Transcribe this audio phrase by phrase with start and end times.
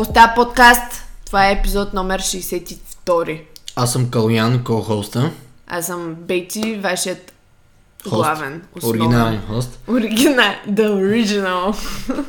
[0.00, 1.04] Какво става подкаст?
[1.26, 3.42] Това е епизод номер 62.
[3.76, 5.30] Аз съм Калян, ко-хоста.
[5.66, 7.32] Аз съм Бейти, вашият
[8.02, 8.14] Хост.
[8.14, 8.62] главен.
[8.76, 9.00] основен.
[9.00, 9.78] Оригинален хост.
[9.88, 10.52] Оригинал.
[10.68, 11.76] The original.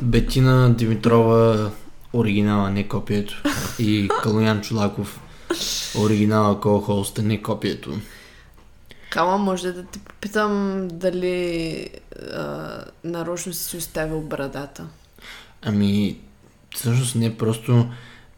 [0.02, 1.70] Бетина Димитрова,
[2.12, 3.42] оригинала, не копието.
[3.78, 5.20] И Калян Чулаков,
[5.98, 7.90] оригинала, ко-хоста, не копието.
[9.10, 11.88] Кама, може да те попитам дали
[12.34, 12.68] а,
[13.04, 14.86] нарочно си оставил брадата.
[15.62, 16.18] Ами,
[16.74, 17.86] всъщност не просто...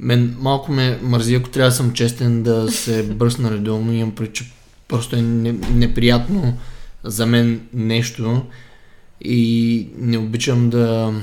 [0.00, 4.32] Мен малко ме мързи, ако трябва да съм честен да се бръсна редовно, имам пред,
[4.32, 4.52] че
[4.88, 6.58] просто е не, неприятно
[7.04, 8.42] за мен нещо
[9.20, 11.14] и не обичам да...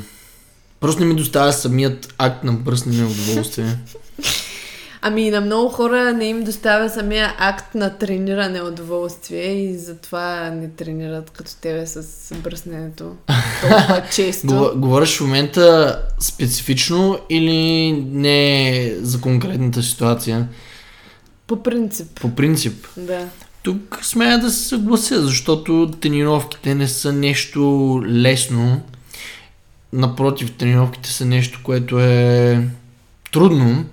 [0.79, 3.77] Просто не ми доставя самият акт на бръснене удоволствие.
[5.04, 10.70] Ами на много хора не им доставя самия акт на трениране удоволствие и затова не
[10.70, 13.04] тренират като тебе с бръсненето
[13.62, 14.74] толкова често.
[14.76, 20.48] Говориш в момента специфично или не за конкретната ситуация?
[21.48, 22.88] По принцип, По принцип.
[22.98, 23.26] да.
[23.63, 27.62] Тук смея да се съглася, защото тренировките не са нещо
[28.07, 28.82] лесно.
[29.94, 32.68] Напротив, тренировките са нещо, което е
[33.32, 33.85] трудно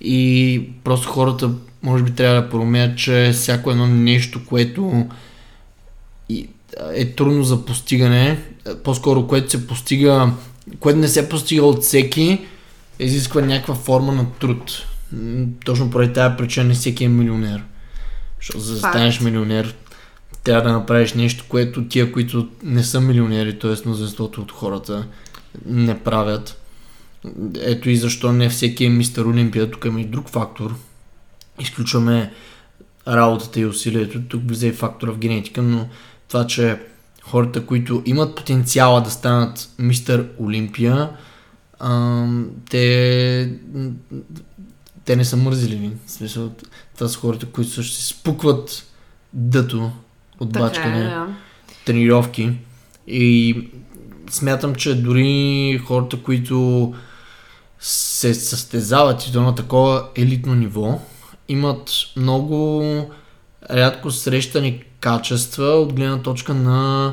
[0.00, 1.50] и просто хората
[1.82, 5.06] може би трябва да проумеят, че всяко едно нещо, което
[6.94, 8.38] е трудно за постигане,
[8.84, 10.32] по-скоро което се постига,
[10.80, 12.46] което не се постига от всеки,
[12.98, 14.86] изисква някаква форма на труд.
[15.64, 17.64] Точно поради тази причина не всеки е милионер.
[18.40, 19.74] Защото за да станеш милионер,
[20.44, 23.88] трябва да направиш нещо, което тия, които не са милионери, т.е.
[23.88, 25.06] мнозинството от хората,
[25.66, 26.59] не правят.
[27.60, 29.70] Ето и защо не всеки е мистер Олимпия.
[29.70, 30.74] Тук има и друг фактор.
[31.60, 32.32] Изключваме
[33.08, 34.22] работата и усилието.
[34.22, 35.88] Тук влиза и фактора в генетика, но
[36.28, 36.80] това, че
[37.22, 41.10] хората, които имат потенциала да станат мистер Олимпия,
[42.70, 43.52] те,
[45.04, 45.90] те не са мързеливи.
[46.06, 46.52] В смисъл,
[46.94, 48.86] това са хората, които също си спукват
[49.32, 49.90] дъто
[50.40, 51.26] от Така бачкане е, да.
[51.84, 52.52] тренировки
[53.06, 53.56] и
[54.30, 56.94] смятам, че дори хората, които
[57.80, 61.00] се състезават и то на такова елитно ниво,
[61.48, 63.10] имат много
[63.70, 67.12] рядко срещани качества от гледна точка на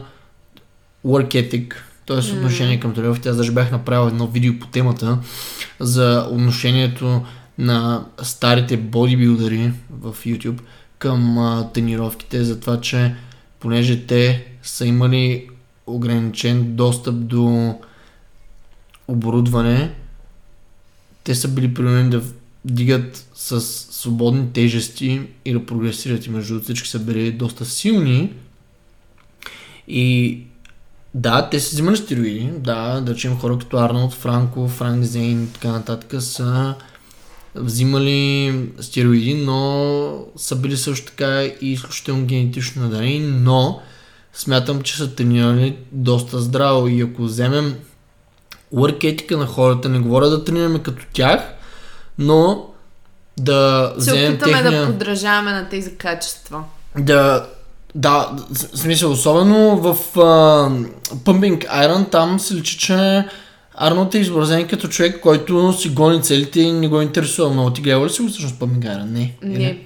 [1.05, 1.73] work ethic,
[2.05, 2.17] т.е.
[2.17, 3.29] Отношение към тренировките.
[3.29, 5.19] Аз даже бях направил едно видео по темата
[5.79, 7.25] за отношението
[7.57, 10.59] на старите бодибилдъри в YouTube
[10.99, 13.15] към а, тренировките, за това, че
[13.59, 15.49] понеже те са имали
[15.87, 17.75] ограничен достъп до
[19.07, 19.93] оборудване,
[21.27, 22.21] те са били принудени да
[22.65, 26.25] вдигат с свободни тежести и да прогресират.
[26.25, 28.33] И между всички са били доста силни.
[29.87, 30.39] И
[31.13, 35.53] да, те са взимали стероиди, да, да речем хора като Арнолд, Франко, Франк Зейн и
[35.53, 36.75] така нататък са
[37.55, 43.81] взимали стероиди, но са били също така и изключително генетично надарени, но
[44.33, 46.87] смятам, че са тренирали доста здраво.
[46.87, 47.75] И ако вземем
[48.75, 51.53] work на хората, не говоря да тренираме като тях,
[52.17, 52.65] но
[53.39, 54.85] да Се вземем опитаме техния...
[54.85, 56.63] да подражаваме на тези качества.
[56.97, 57.47] Да,
[57.95, 63.25] да, в смисъл, особено в uh, Pumping Iron, там се личи, че
[63.75, 67.73] Арнолд е изобразен като човек, който си гони целите и не го интересува много.
[67.73, 69.03] Ти гледал ли си го всъщност Pumping Iron?
[69.03, 69.35] Не.
[69.41, 69.79] Не.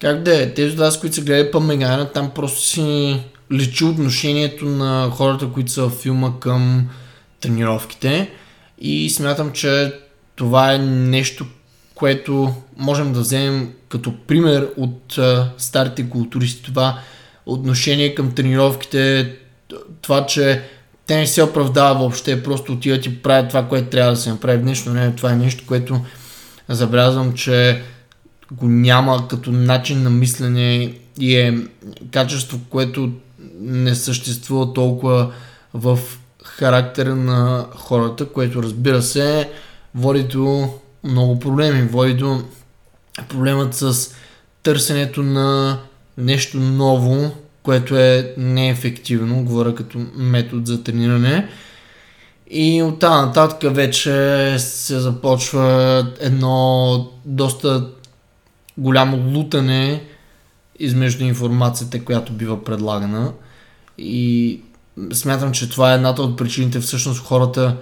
[0.00, 0.54] Как да е?
[0.54, 3.20] Тези от вас, които са гледали Pumping Iron, там просто си
[3.52, 6.88] личи отношението на хората, които са в филма към
[7.40, 8.30] тренировките.
[8.78, 9.92] И смятам, че
[10.36, 11.46] това е нещо,
[11.94, 16.62] което можем да вземем като пример от а, старите културисти.
[16.62, 16.98] Това
[17.46, 19.32] отношение към тренировките,
[20.02, 20.62] това, че
[21.06, 24.58] те не се оправдава въобще, просто отиват и правят това, което трябва да се направи
[24.58, 25.16] в днешно време.
[25.16, 26.00] Това е нещо, което
[26.68, 27.82] забелязвам, че
[28.52, 31.58] го няма като начин на мислене и е
[32.10, 33.12] качество, което
[33.60, 35.32] не съществува толкова
[35.74, 35.98] в
[36.46, 39.50] характера на хората, което разбира се
[39.94, 40.68] води до
[41.04, 41.82] много проблеми.
[41.82, 42.42] Води до
[43.28, 44.14] проблемът с
[44.62, 45.78] търсенето на
[46.18, 47.30] нещо ново,
[47.62, 51.48] което е неефективно, говоря като метод за трениране.
[52.50, 57.86] И оттам нататък вече се започва едно доста
[58.78, 60.04] голямо лутане
[60.78, 63.32] измежду информацията, която бива предлагана.
[63.98, 64.60] И
[65.12, 67.76] смятам, че това е едната от причините всъщност хората,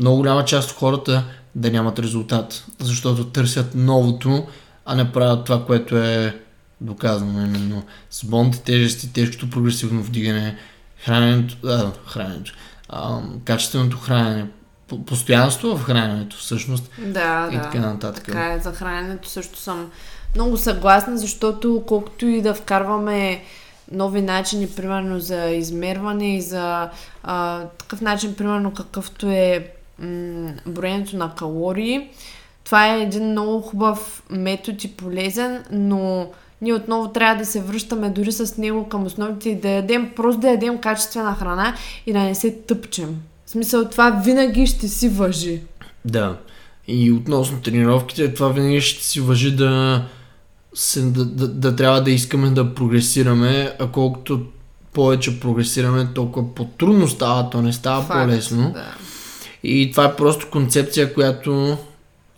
[0.00, 1.24] много голяма част от хората
[1.54, 2.64] да нямат резултат.
[2.80, 4.46] Защото търсят новото,
[4.86, 6.40] а не правят това, което е
[6.80, 7.82] доказано именно.
[8.10, 10.56] С болните тежести, тежкото прогресивно вдигане,
[11.04, 12.52] храненето, а, храненето,
[12.88, 14.46] а, качественото хранене,
[14.88, 16.90] по- постоянство в храненето, всъщност.
[16.98, 17.62] Да, И да.
[17.62, 18.24] така нататък.
[18.24, 19.90] Така е, за храненето също съм
[20.34, 23.42] много съгласна, защото колкото и да вкарваме
[23.92, 26.90] нови начини, примерно за измерване и за
[27.22, 32.08] а, такъв начин, примерно какъвто е м- броенето на калории,
[32.64, 36.30] това е един много хубав метод и полезен, но
[36.62, 40.40] ние отново трябва да се връщаме дори с него към основите и да ядем, просто
[40.40, 41.74] да ядем качествена храна
[42.06, 43.22] и да не се тъпчем.
[43.46, 45.60] В смисъл това винаги ще си въжи.
[46.04, 46.36] Да.
[46.88, 50.04] И относно тренировките, това винаги ще си въжи да,
[50.76, 54.46] се, да, да, да трябва да искаме да прогресираме, а колкото
[54.92, 58.72] повече прогресираме, толкова по-трудно става, то не става Факт, по-лесно.
[58.72, 58.94] Да.
[59.62, 61.78] И това е просто концепция, която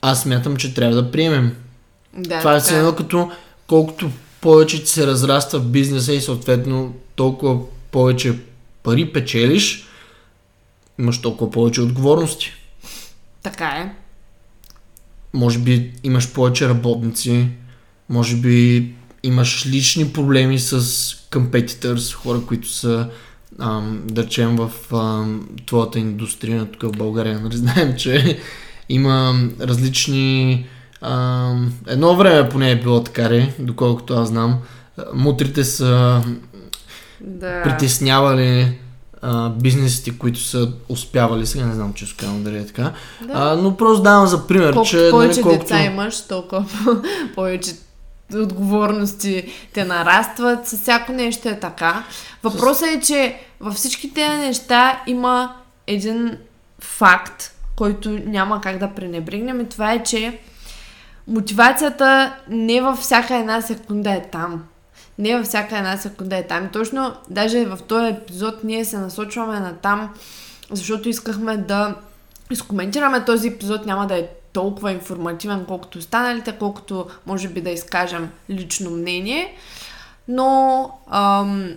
[0.02, 1.56] аз смятам, че трябва да приемем.
[2.16, 3.30] Да, това е все едно като
[3.66, 4.10] колкото
[4.40, 7.60] повече ти се разраства в бизнеса и съответно толкова
[7.90, 8.38] повече
[8.82, 9.86] пари печелиш,
[10.98, 12.52] имаш толкова повече отговорности.
[13.42, 13.94] Така е.
[15.32, 17.48] Може би имаш повече работници,
[18.08, 18.88] може би
[19.22, 20.80] имаш лични проблеми с
[21.30, 23.08] competitors, хора, които са
[23.60, 28.38] ам, да речем в ам, твоята индустрия, тук в България, нали знаем, че
[28.88, 30.66] има различни
[31.00, 34.58] ам, едно време поне е било така, ре, доколкото аз знам.
[35.14, 36.22] Мутрите са
[37.20, 37.62] Да.
[37.62, 38.78] притеснявали
[39.22, 42.92] а, бизнесите, които са успявали, сега не знам често казвам дали е така,
[43.26, 43.32] Да.
[43.34, 45.62] а, но просто давам за пример, Колкото че повече нали, колкото...
[45.62, 47.02] деца имаш, толкова по-
[47.34, 47.70] повече
[48.34, 50.66] отговорности те нарастват.
[50.66, 52.04] С всяко нещо е така.
[52.42, 56.38] Въпросът е, че във всички тези неща има един
[56.80, 60.38] факт, който няма как да пренебрегнем и това е, че
[61.26, 64.64] мотивацията не във всяка една секунда е там.
[65.18, 66.68] Не във всяка една секунда е там.
[66.72, 70.14] Точно, даже в този епизод ние се насочваме на там,
[70.70, 71.94] защото искахме да
[72.50, 73.86] изкоментираме този епизод.
[73.86, 74.28] Няма да е
[74.58, 79.54] толкова информативен, колкото останалите, колкото може би да изкажем лично мнение.
[80.28, 81.70] Но ам,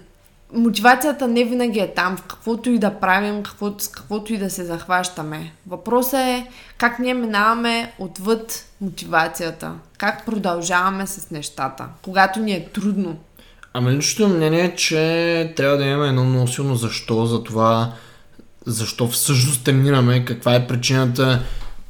[0.53, 4.49] мотивацията не винаги е там, в каквото и да правим, какво, с каквото и да
[4.49, 5.53] се захващаме.
[5.67, 6.47] Въпросът е
[6.77, 13.17] как ние минаваме отвъд мотивацията, как продължаваме с нещата, когато ни е трудно.
[13.73, 17.93] Ами личното мнение е, че трябва да имаме едно много силно защо за това,
[18.65, 21.39] защо всъщност тренираме, каква е причината,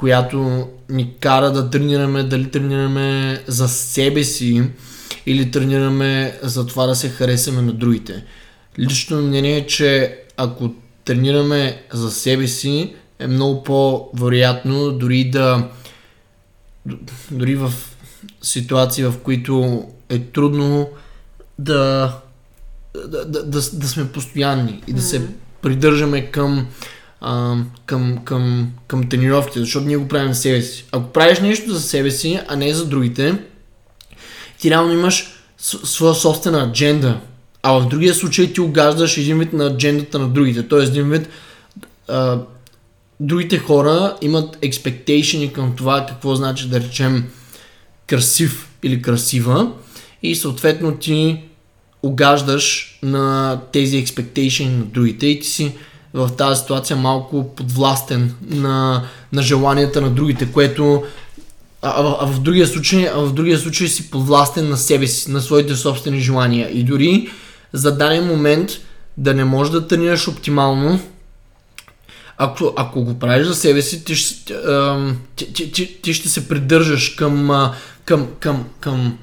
[0.02, 4.64] която ни кара да тренираме, дали тренираме за себе си
[5.26, 8.24] или тренираме за това да се харесаме на другите.
[8.80, 10.74] Личното ми мнение е, че ако
[11.06, 15.70] тренираме за себе си, е много по-вероятно дори да
[17.32, 17.74] дори в
[18.42, 20.90] ситуации, в които е трудно
[21.60, 22.14] да,
[23.08, 25.28] да, да, да, да сме постоянни и да се
[25.62, 26.68] придържаме към,
[27.22, 30.86] а, към, към, към тренировките, защото ние го правим за себе си.
[30.92, 33.36] Ако правиш нещо за себе си, а не за другите,
[34.60, 35.28] ти реално имаш
[35.58, 37.20] своя собствена адженда.
[37.64, 40.68] А в другия случай ти огаждаш един вид на аджендата на другите.
[40.68, 41.30] Тоест един вид
[42.08, 42.40] а,
[43.20, 47.26] другите хора имат expectation към това какво значи да речем
[48.08, 49.72] красив или красива
[50.24, 51.42] и съответно ти
[52.04, 55.72] огаждаш на тези expectation на другите и ти си
[56.14, 59.04] в тази ситуация малко подвластен на,
[59.34, 61.04] на желанията на другите, което
[61.82, 65.32] а, а, а, в другия случай, а в другия случай си подвластен на себе си,
[65.32, 66.70] на своите собствени желания.
[66.72, 67.30] И дори
[67.74, 68.70] за даден момент
[69.18, 71.00] да не можеш да тренираш оптимално,
[72.38, 74.54] ако, ако го правиш за себе си, ти, ще-
[75.36, 77.70] ти, ти, ти, ти ще се придържаш към,
[78.06, 79.18] към, към, към,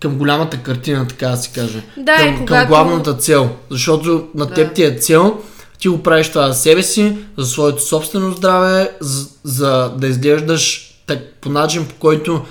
[0.00, 1.82] към голямата картина, така да се каже.
[1.96, 3.50] Да, към, и към когато- главната цел.
[3.70, 4.54] Защото на Да.
[4.54, 5.40] теб ти е цел,
[5.78, 10.92] ти го правиш това за себе си, за своето собствено здраве, за, за да изглеждаш
[11.06, 12.44] так, по начин, по който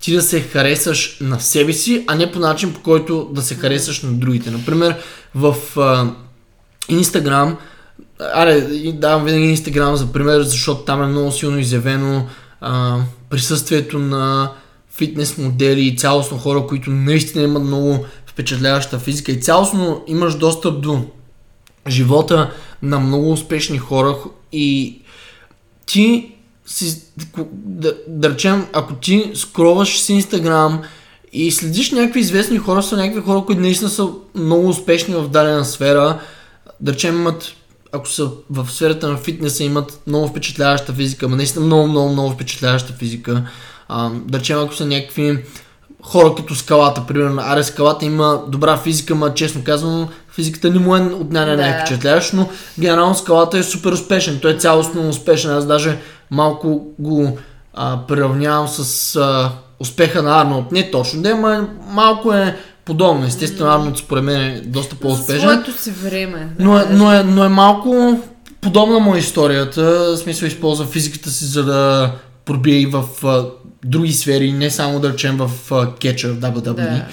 [0.00, 3.54] ти да се харесаш на себе си, а не по начин, по който да се
[3.54, 4.50] харесаш на другите.
[4.50, 4.96] Например,
[5.34, 6.12] в а,
[6.88, 7.56] Инстаграм,
[8.34, 8.60] аре,
[8.92, 12.26] давам винаги Инстаграм за пример, защото там е много силно изявено
[12.60, 12.98] а,
[13.30, 14.52] присъствието на
[14.96, 20.80] фитнес модели и цялостно хора, които наистина имат много впечатляваща физика и цялостно имаш достъп
[20.80, 21.04] до
[21.88, 22.52] живота
[22.82, 24.16] на много успешни хора
[24.52, 24.98] и
[25.86, 26.32] ти
[26.66, 27.02] си,
[27.52, 30.82] да, да речем, ако ти скроваш с Инстаграм
[31.32, 35.64] и следиш някакви известни хора, са някакви хора, които наистина са много успешни в дадена
[35.64, 36.20] сфера,
[36.80, 37.52] да речем имат,
[37.92, 42.30] ако са в сферата на фитнеса, имат много впечатляваща физика, ама наистина много, много, много
[42.30, 43.48] впечатляваща физика.
[43.88, 45.44] А, да речем, ако са някакви
[46.06, 47.42] хора като скалата, примерно.
[47.44, 51.56] Аре, скалата има добра физика, ма честно казвам, физиката не му е отняна Да.
[51.56, 51.78] да.
[51.78, 52.48] впечатляващ, но
[52.78, 54.38] генерално скалата е супер успешен.
[54.42, 55.50] Той е цялостно успешен.
[55.50, 55.98] Аз даже
[56.30, 57.38] малко го
[57.74, 60.72] а, приравнявам с а, успеха на Арнолд.
[60.72, 63.26] Не точно, да, ма малко е подобно.
[63.26, 65.40] Естествено, Арнолд според мен е доста по-успешен.
[65.40, 66.48] своето си време.
[66.58, 68.20] да Но е, но, е, но е малко
[68.60, 69.82] подобна му е историята.
[69.82, 72.10] В смисъл използва физиката си, за да
[72.44, 73.04] пробие и в
[73.86, 76.74] други сфери, не само да речем в а, Catcher в WWE.
[76.74, 77.06] Да.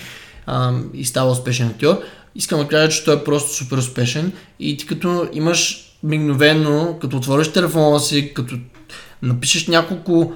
[0.45, 2.01] А, и става успешен актьор.
[2.35, 7.17] Искам да кажа, че той е просто супер успешен и ти като имаш мигновено, като
[7.17, 8.55] отвориш телефона си, като
[9.21, 10.33] напишеш няколко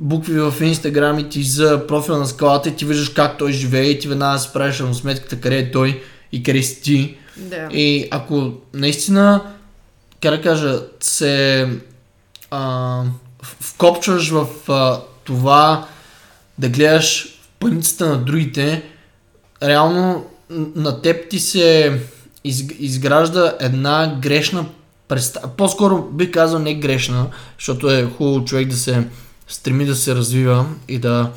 [0.00, 3.84] букви в Инстаграм и ти за профила на скалата и ти виждаш как той живее
[3.84, 6.02] и ти веднага си правиш равносметката къде е той
[6.32, 7.16] и къде си ти.
[7.36, 7.68] Да.
[7.72, 9.42] И ако наистина,
[10.22, 11.68] как да кажа, се
[12.50, 13.02] а,
[13.60, 15.86] вкопчваш в а, това
[16.58, 18.82] да гледаш в паницата на другите,
[19.62, 20.24] реално
[20.74, 22.00] на теб ти се
[22.44, 24.66] из, изгражда една грешна
[25.08, 25.48] представа.
[25.48, 27.26] По-скоро би казал не грешна,
[27.58, 29.08] защото е хубаво човек да се
[29.48, 31.30] стреми да се развива и да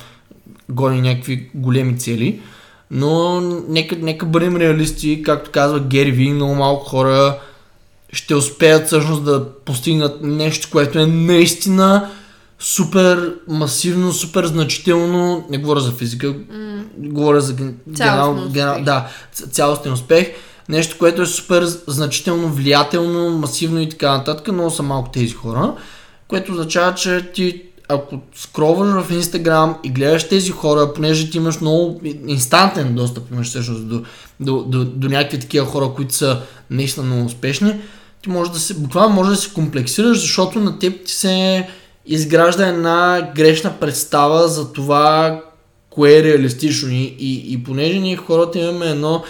[0.68, 2.40] гони някакви големи цели.
[2.90, 7.38] Но нека, нека бъдем реалисти, както казва Гери Ви, много малко хора
[8.12, 12.10] ще успеят всъщност да постигнат нещо, което е наистина
[12.60, 15.46] супер масивно, супер значително.
[15.50, 19.08] Не говоря за физика, М, говоря за ген- генерал, генерал, да,
[19.50, 20.28] цялостен успех.
[20.68, 24.52] Нещо, което е супер значително, влиятелно, масивно и така нататък.
[24.52, 25.74] Много са малко тези хора,
[26.28, 31.60] което означава, че ти ако скроваш в Инстаграм и гледаш тези хора, понеже ти имаш
[31.60, 34.02] много инстантен достъп, имаш всъщност до,
[34.40, 36.40] до, до, до някакви такива хора, които са
[36.70, 37.80] наистина много успешни,
[38.22, 41.68] ти може да се, буквално може да се комплексираш, защото на теб ти се
[42.10, 45.40] изгражда една грешна представа за това,
[45.90, 46.90] кое е реалистично.
[46.90, 49.24] И, и, и понеже ние хората имаме едно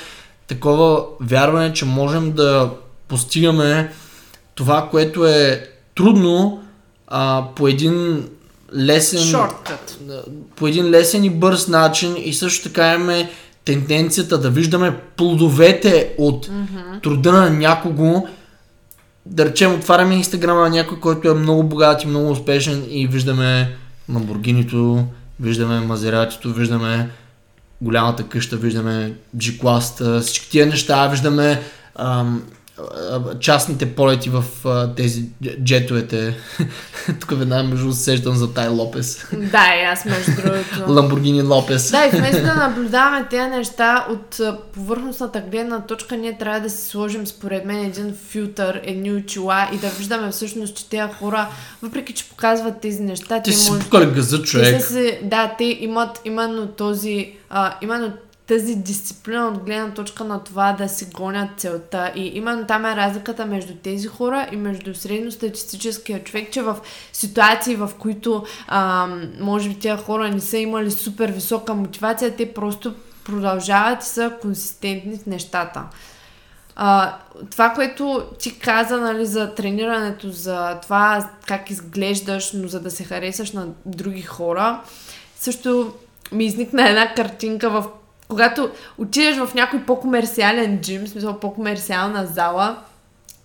[0.46, 2.70] такова вярване, че можем да
[3.08, 3.92] постигаме
[4.54, 6.62] това, което е трудно
[7.06, 8.28] а, по един
[8.76, 9.98] лесен Шорткът.
[10.56, 13.30] по един лесен и бърз начин и също така имаме
[13.64, 17.02] тенденцията да виждаме плодовете от mm-hmm.
[17.02, 18.26] труда на някого.
[19.26, 23.76] Да речем, отваряме инстаграма на някой, който е много богат и много успешен и виждаме
[24.14, 25.04] Ламборгинито,
[25.40, 27.10] виждаме Мазератито, виждаме
[27.80, 31.62] голямата къща, виждаме G-класта, всички тия неща, виждаме
[31.96, 32.42] ам,
[33.40, 36.36] частните полети в а, тези дж- джетовете.
[37.20, 39.26] Тук веднага между сещам за Тай Лопес.
[39.32, 40.84] Да, и аз между другото.
[40.92, 41.90] Ламборгини Лопес.
[41.90, 44.40] Да, и вместо да наблюдаваме тези неща от
[44.72, 49.78] повърхностната гледна точка, ние трябва да си сложим, според мен, един филтър, едни очила и
[49.78, 51.48] да виждаме всъщност, че тези хора,
[51.82, 54.06] въпреки че показват тези неща, Ти те си може...
[54.06, 54.82] газа, Те човек.
[54.82, 58.12] са си, да, те имат именно този, а, именно
[58.50, 62.12] тази дисциплина от гледна точка на това да си гонят целта.
[62.14, 66.76] И именно там е разликата между тези хора и между средностатистическия човек, че в
[67.12, 69.08] ситуации, в които а,
[69.40, 74.32] може би тези хора не са имали супер висока мотивация, те просто продължават и са
[74.42, 75.82] консистентни в нещата.
[76.76, 77.16] А,
[77.50, 83.04] това, което ти каза нали, за тренирането, за това как изглеждаш, но за да се
[83.04, 84.80] харесаш на други хора,
[85.36, 85.94] също
[86.32, 87.86] ми изникна една картинка в
[88.30, 92.76] когато отидеш в някой по-комерциален джим, смисъл по-комерциална зала,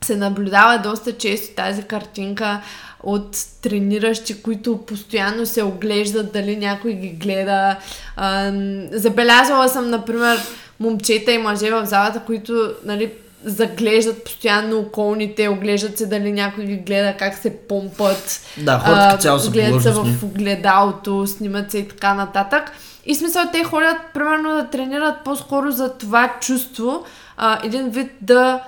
[0.04, 2.62] се наблюдава доста често тази картинка
[3.04, 7.76] от трениращи, които постоянно се оглеждат, дали някой ги гледа.
[8.92, 10.40] Забелязала съм, например,
[10.80, 13.12] момчета и мъже в залата, които нали,
[13.44, 18.42] заглеждат постоянно околните, оглеждат се дали някой ги гледа, как се помпат.
[18.58, 22.72] Да, хората цяло са гледат се в огледалото, снимат се и така нататък.
[23.06, 27.04] И смисъл те ходят, примерно, да тренират по-скоро за това чувство,
[27.38, 28.62] а, един вид да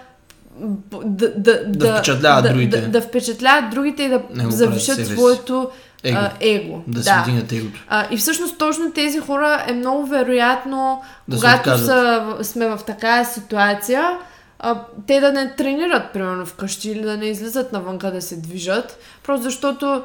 [1.06, 2.82] да, да, Да впечатляват да, другите.
[2.82, 5.70] Да, да впечатляват другите и да Не го правят завишат своето
[6.04, 6.20] Его.
[6.20, 6.84] а, его.
[6.88, 7.80] Да, се вдигнат егото.
[7.88, 13.26] А, и всъщност точно тези хора е много вероятно, Да когато са, сме в такава
[13.26, 14.18] ситуация,
[14.60, 19.00] а, те да не тренират, примерно, вкъщи или да не излизат навънка да се движат,
[19.24, 20.04] просто защото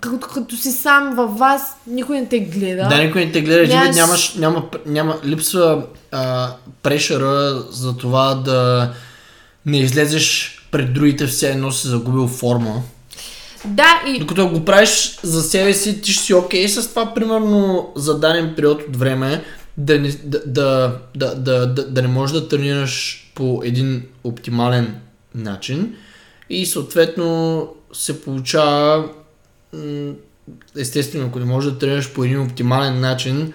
[0.00, 2.88] като, като си сам във вас, никой не те гледа.
[2.88, 3.96] Да, никой не те гледа, Нямаш- нямаш...
[3.96, 5.82] нямаш, няма, няма, липсва
[6.12, 8.90] а, прешъра за това да
[9.66, 12.82] не излезеш пред другите все едно си загубил форма.
[13.64, 17.88] Да, и Докато го правиш за себе си, ти ще си окей с това, примерно
[17.96, 19.44] за даден период от време,
[19.76, 24.94] да не, да, да, да, да, да, да не можеш да тренираш по един оптимален
[25.34, 25.94] начин
[26.50, 29.08] и съответно се получава
[30.76, 33.52] естествено, ако не можеш да тренираш по един оптимален начин,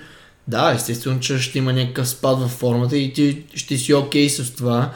[0.48, 4.43] Да, естествено, че ще има някакъв спад във формата и ти ще си окей okay
[4.43, 4.91] с това.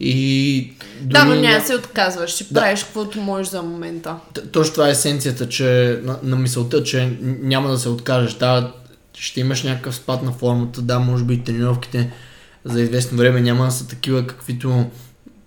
[0.00, 2.60] И да, но няма се отказваш, ще да.
[2.60, 4.16] правиш каквото можеш за момента.
[4.52, 8.34] Точно това е есенцията, че на, на мисълта, че няма да се откажеш.
[8.34, 8.72] Да,
[9.14, 12.10] ще имаш някакъв спад на формата, да, може би тренировките
[12.64, 14.86] за известно време няма да са такива, каквито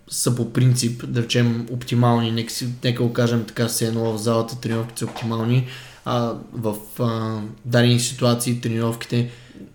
[0.10, 2.32] са по принцип, да речем, оптимални.
[2.32, 5.68] Нека, си, нека го кажем така, все едно в залата тренировките са оптимални,
[6.06, 9.30] а в а, дадени ситуации тренировките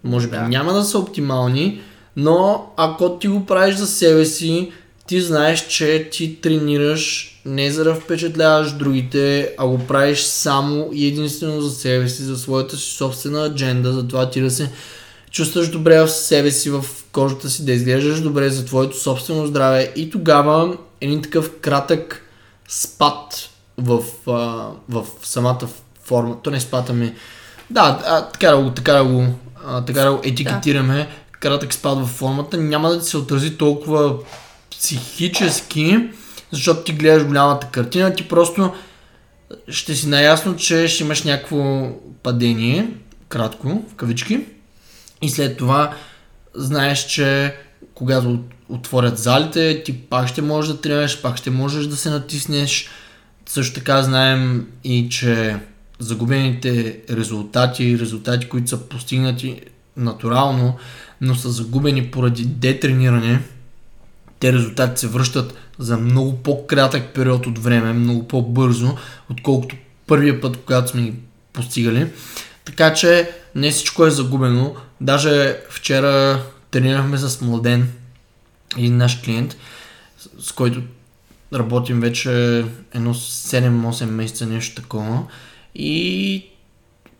[0.05, 0.43] може би да.
[0.43, 1.81] няма да са оптимални,
[2.17, 4.73] но ако ти го правиш за себе си,
[5.07, 11.07] ти знаеш, че ти тренираш не за да впечатляваш другите, а го правиш само и
[11.07, 14.71] единствено за себе си, за своята си собствена адженда, за това ти да се
[15.31, 19.93] чувстваш добре в себе си, в кожата си, да изглеждаш добре за твоето собствено здраве.
[19.97, 22.23] И тогава един такъв кратък
[22.69, 25.69] спад в, а, в самата
[26.05, 27.13] форма, то не спад, ами
[27.71, 27.99] да,
[28.33, 29.27] така да го, така да го,
[29.87, 31.07] така да го етикетираме, да.
[31.39, 34.15] кратък спад в формата, няма да ти се отрази толкова
[34.71, 36.09] психически,
[36.51, 38.73] защото ти гледаш голямата картина, ти просто
[39.69, 41.89] ще си наясно, че ще имаш някакво
[42.23, 42.89] падение,
[43.29, 44.41] кратко, в кавички,
[45.23, 45.95] и след това
[46.55, 47.57] знаеш, че
[47.95, 52.89] когато отворят залите, ти пак ще можеш да тренираш, пак ще можеш да се натиснеш.
[53.47, 55.57] Също така знаем и, че
[55.99, 59.61] загубените резултати, резултати, които са постигнати
[59.97, 60.77] натурално,
[61.21, 63.41] но са загубени поради детрениране,
[64.41, 68.97] те резултати се връщат за много по-кратък период от време, много по-бързо,
[69.31, 71.15] отколкото първия път, когато сме ги
[71.53, 72.07] постигали.
[72.65, 74.75] Така че не всичко е загубено.
[75.01, 77.93] Даже вчера тренирахме с Младен,
[78.79, 79.57] един наш клиент,
[80.39, 80.83] с който
[81.55, 85.23] работим вече едно 7-8 месеца, нещо такова.
[85.75, 86.45] И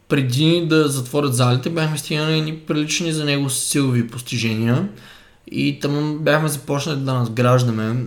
[0.09, 4.89] преди да затворят залите, бяхме стигнали ни прилични за него силови постижения.
[5.51, 8.05] И там бяхме започнали да надграждаме.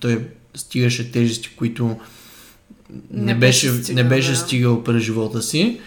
[0.00, 2.00] Той стигаше тежести, които
[3.10, 4.36] не, не беше, стигал, не беше да.
[4.36, 5.80] стигал през живота си.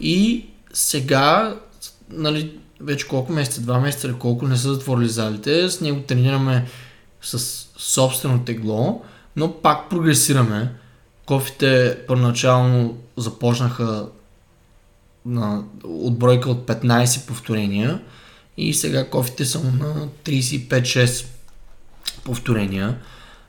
[0.00, 1.56] И сега,
[2.10, 6.66] нали, вече колко месеца, два месеца или колко не са затворили залите, с него тренираме
[7.22, 7.38] с
[7.78, 9.02] собствено тегло,
[9.36, 10.72] но пак прогресираме.
[11.26, 14.06] Кофите първоначално започнаха
[15.26, 18.00] на отбройка от 15 повторения
[18.56, 21.26] и сега кофите са на 35-6
[22.24, 22.98] повторения.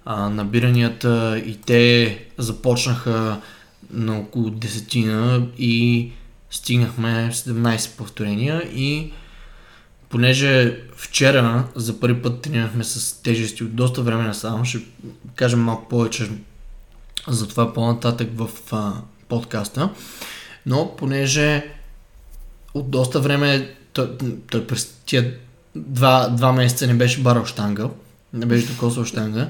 [0.06, 3.42] А, набиранията и те започнаха
[3.92, 6.12] на около десетина и
[6.50, 9.14] стигнахме 17 повторения и
[10.10, 14.80] понеже вчера за първи път тренирахме с тежести от доста време насам, ще
[15.36, 16.30] кажем малко повече
[17.28, 18.94] за това по-нататък в а,
[19.28, 19.90] подкаста,
[20.66, 21.72] но понеже
[22.74, 24.18] от доста време той,
[24.52, 25.38] той през тия
[25.76, 27.90] два, два месеца не беше барал штанга,
[28.34, 29.50] не беше докосвал штанга,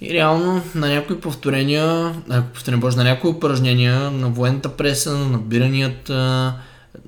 [0.00, 2.14] и реално на някои повторения,
[2.54, 6.52] повторения, боже, на някои упражнения, на военната преса, на набиранията,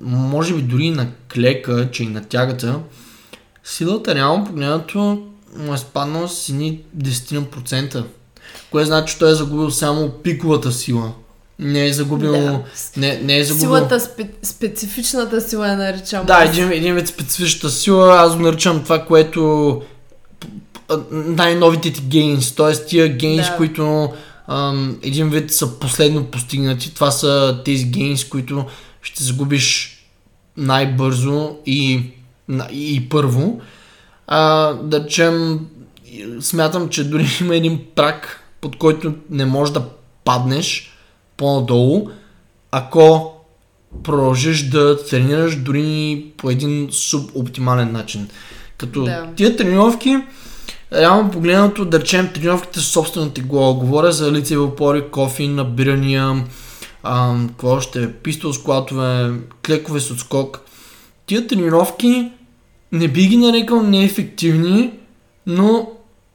[0.01, 2.79] може би дори на клека, че и на тягата,
[3.65, 8.05] силата реално погледнато му е спаднала с едни 10%.
[8.71, 11.13] Кое значи, че той е загубил само пиковата сила.
[11.59, 12.33] Не е загубил...
[12.33, 12.61] Да.
[12.97, 13.67] Не, не е загубил...
[13.67, 16.27] Силата, спе, специфичната сила я наричам.
[16.27, 19.83] Да, един, един вид специфичната сила, аз го наричам това, което
[21.13, 22.87] най-новите ти гейнс, т.е.
[22.87, 23.57] тия гейнс, да.
[23.57, 24.13] които
[24.49, 26.95] ам, един вид са последно постигнати.
[26.95, 28.65] Това са тези гейнс, които
[29.03, 29.99] ще загубиш
[30.57, 32.03] най-бързо и,
[32.71, 33.61] и първо.
[34.27, 35.61] А, да речем,
[36.41, 39.85] смятам, че дори има един прак, под който не можеш да
[40.25, 40.91] паднеш
[41.37, 42.11] по-надолу,
[42.71, 43.35] ако
[44.03, 48.29] продължиш да тренираш дори по един субоптимален начин.
[48.79, 49.29] Като да.
[49.37, 50.17] тия тренировки,
[50.93, 53.75] Реално погледнато, да речем, тренировките с собственото тегло.
[53.75, 56.45] Говоря за лицеви опори, кофи, набирания,
[57.03, 59.33] ам, какво още, пистол склатове,
[59.67, 60.61] клекове с отскок.
[61.27, 62.33] Тия тренировки
[62.93, 64.93] не би ги нарекал неефективни,
[65.47, 65.91] но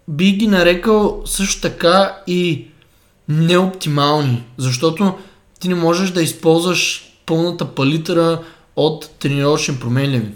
[0.07, 2.67] би ги нарекал също така и
[3.29, 5.17] неоптимални, защото
[5.59, 8.41] ти не можеш да използваш пълната палитра
[8.75, 10.31] от тренировъчни променливи,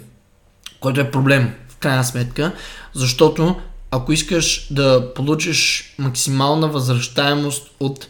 [0.80, 2.52] който е проблем в крайна сметка,
[2.94, 3.56] защото
[3.90, 8.06] ако искаш да получиш максимална възвръщаемост от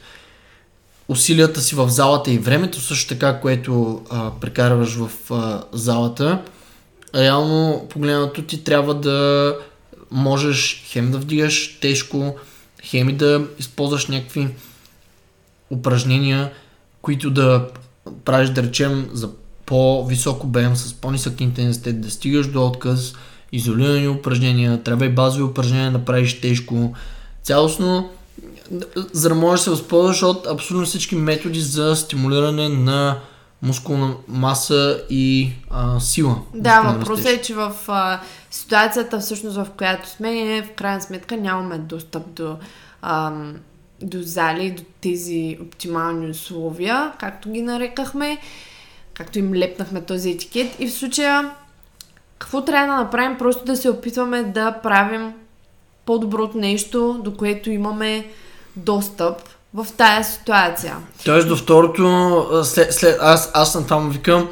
[1.08, 6.42] усилията си в залата и времето също така, което а, прекарваш в а, залата,
[7.14, 9.56] реално погледнато ти трябва да
[10.10, 12.36] можеш хем да вдигаш тежко,
[12.82, 14.48] хем и да използваш някакви
[15.70, 16.52] упражнения,
[17.02, 17.68] които да
[18.24, 19.30] правиш, да речем, за
[19.66, 23.14] по-висок обем, с по-нисък интензитет, да стигаш до отказ,
[23.52, 26.94] изолирани упражнения, трябва и базови упражнения да правиш тежко.
[27.42, 28.10] Цялостно,
[29.12, 33.18] за да можеш да се възползваш от абсолютно всички методи за стимулиране на
[33.62, 36.36] мускулна маса и а, сила.
[36.54, 41.36] Да, въпросът е, че в а, ситуацията, всъщност, в която сме, ние в крайна сметка
[41.36, 42.56] нямаме достъп до,
[43.02, 43.54] ам,
[44.02, 48.38] до зали, до тези оптимални условия, както ги нарекахме,
[49.14, 50.76] както им лепнахме този етикет.
[50.78, 51.50] И в случая,
[52.38, 53.38] какво трябва да направим?
[53.38, 55.32] Просто да се опитваме да правим
[56.06, 58.26] по-доброто нещо, до което имаме
[58.76, 59.36] достъп
[59.74, 60.96] в тая ситуация.
[61.24, 64.48] Тоест до второто, след, след, аз, аз съм там викам,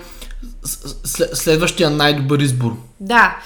[1.04, 2.76] след, следващия най-добър избор.
[3.00, 3.36] Да.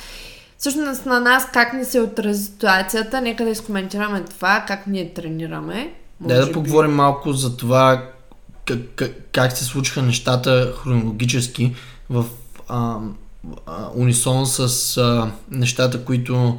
[0.59, 5.94] Всъщност на нас как ни се отрази ситуацията, нека да изкоментираме това, как ние тренираме.
[6.20, 6.53] Може да би.
[6.53, 8.05] поговорим малко за това
[8.64, 11.74] как, как, как се случиха нещата хронологически
[12.11, 12.24] в
[12.68, 12.96] а,
[13.94, 16.59] унисон с а, нещата, които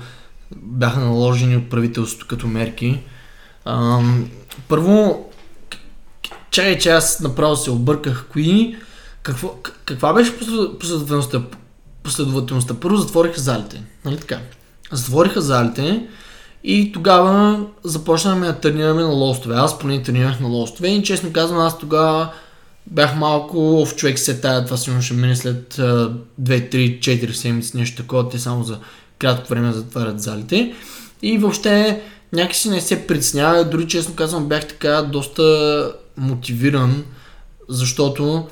[0.55, 2.99] бяха наложени от правителството като мерки.
[3.65, 3.99] А,
[4.67, 5.25] първо,
[6.51, 8.27] чакай, че аз направо се обърках.
[8.31, 8.75] Кои,
[9.23, 11.41] какво, каква беше послед- последователността?
[12.03, 12.73] последователността?
[12.73, 14.39] Първо затвориха залите, нали така?
[14.91, 16.07] Затвориха залите
[16.63, 19.55] и тогава започнахме да тренираме на лостове.
[19.55, 22.29] Аз поне тренирах на лостове и честно казвам, аз тогава
[22.87, 27.77] бях малко в човек се тая, това сигурно ще мине след 2, 3, 4 седмици,
[27.77, 28.79] нещо такова, те само за
[29.19, 30.73] кратко време затварят залите.
[31.21, 32.01] И въобще
[32.33, 37.03] някакси не се притеснява, дори честно казвам бях така доста мотивиран,
[37.69, 38.47] защото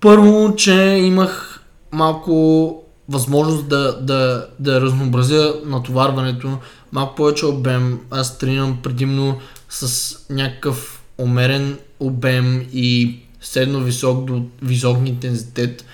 [0.00, 6.58] първо, че имах малко възможност да, да, да разнообразя натоварването,
[6.92, 8.00] малко повече обем.
[8.10, 15.84] Аз тренирам предимно с някакъв умерен обем и средно висок до висок интензитет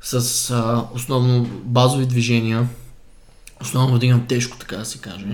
[0.00, 2.68] с а, основно базови движения.
[3.60, 5.26] Основно вдигам тежко, така да се каже.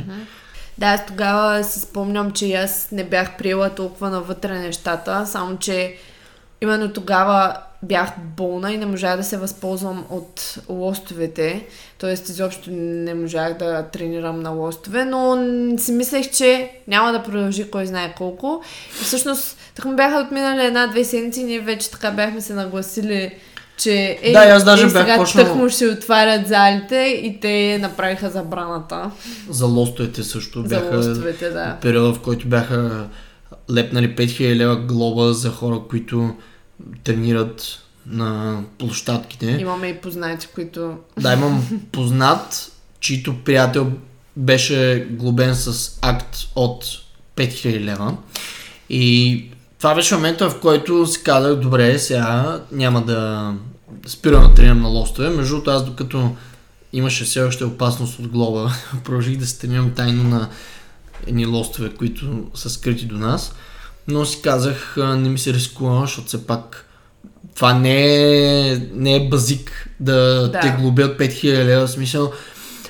[0.79, 5.97] Да, аз тогава си спомням, че аз не бях приела толкова навътре нещата, само че
[6.61, 11.67] именно тогава бях болна и не можах да се възползвам от лостовете.
[11.99, 15.37] Тоест, изобщо не можах да тренирам на лостове, но
[15.79, 18.63] си мислех, че няма да продължи кой знае колко.
[19.01, 23.35] И всъщност, така ми бяха отминали една-две седмици и ние вече така бяхме се нагласили,
[23.77, 27.79] че е, Да, аз даже е, бях сега почнал- тъкмо ще отварят залите и те
[27.83, 29.11] направиха забраната
[29.51, 31.77] За лостовете също за бяха лостовете, да.
[31.83, 33.07] периода, в който бяха
[33.71, 36.35] лепнали 5000 лева глоба за хора, които
[37.05, 39.47] тренират на площадките.
[39.61, 40.97] Имаме и познати, които...
[41.21, 43.93] Да, имам познат, чийто приятел
[44.37, 46.85] беше глобен с акт от
[47.37, 48.17] 5000 лева.
[48.91, 49.45] И
[49.79, 53.53] това беше момента, в който си казах, добре, сега няма да
[54.07, 55.31] спирам да тренирам на лостове.
[55.31, 56.37] Между другото, аз докато
[56.93, 58.73] имаше все още опасност от глоба,
[59.05, 60.49] продължих да се тренирам тайно на
[61.27, 63.55] едни лостове, които са скрити до нас.
[64.09, 66.87] Но си казах, не ми се рискува, защото все пак
[67.55, 68.17] това не
[68.71, 70.61] е, не е базик да, Да.
[70.61, 71.89] те глобят 5000 лева.
[71.89, 72.33] Смисъл,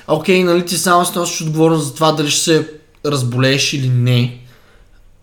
[0.07, 2.69] окей, нали ти само си носиш отговорност за това дали ще се
[3.05, 4.39] разболееш или не.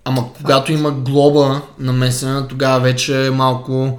[0.05, 3.99] Ама когато има глоба намесена, тогава вече е малко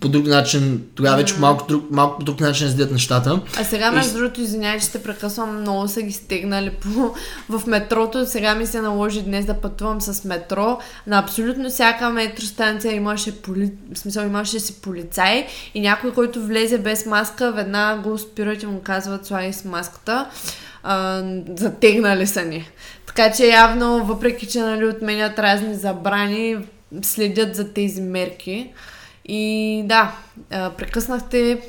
[0.00, 3.40] по друг начин, тогава вече малко, друг, малко по друг начин седят нещата.
[3.60, 7.14] А сега, между другото, извинявай, че те прекъсвам, много са ги стегнали по...
[7.58, 8.26] в метрото.
[8.26, 10.78] Сега ми се наложи днес да пътувам с метро.
[11.06, 13.72] На абсолютно всяка метростанция имаше, поли...
[13.94, 18.66] в смисъл, имаше си полицай и някой, който влезе без маска, веднага го спират и
[18.66, 20.26] му казват, слагай с маската.
[20.82, 21.22] А,
[21.56, 22.70] затегнали са ни.
[23.06, 26.56] Така че явно, въпреки че нали, отменят разни забрани,
[27.02, 28.70] следят за тези мерки.
[29.28, 30.16] И да,
[30.50, 31.60] а, прекъснахте,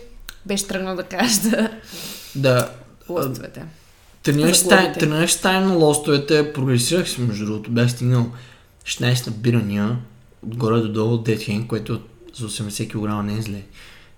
[0.46, 1.70] беше тръгнал да кажа да
[2.36, 2.70] Да,
[3.10, 3.62] лостовете.
[5.42, 8.26] тайно на лостовете, прогресирах си между другото, бях стигнал
[8.86, 9.98] 16 набирания,
[10.48, 12.02] отгоре до долу детхен, което
[12.34, 13.62] за 80 кг не е зле.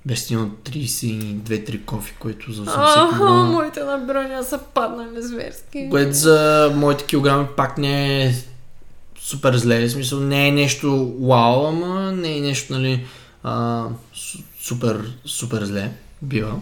[0.06, 3.51] Беше стигнал 32-3 кофи, което за 80 Аха, кг.
[3.51, 5.88] моите набирания са паднали зверски.
[5.91, 8.34] Което за моите килограми пак не е
[9.19, 9.88] супер зле.
[9.88, 13.06] В смисъл не е нещо вау, ама не е нещо, нали,
[13.43, 15.91] а, су- супер, супер зле.
[16.21, 16.60] Бива.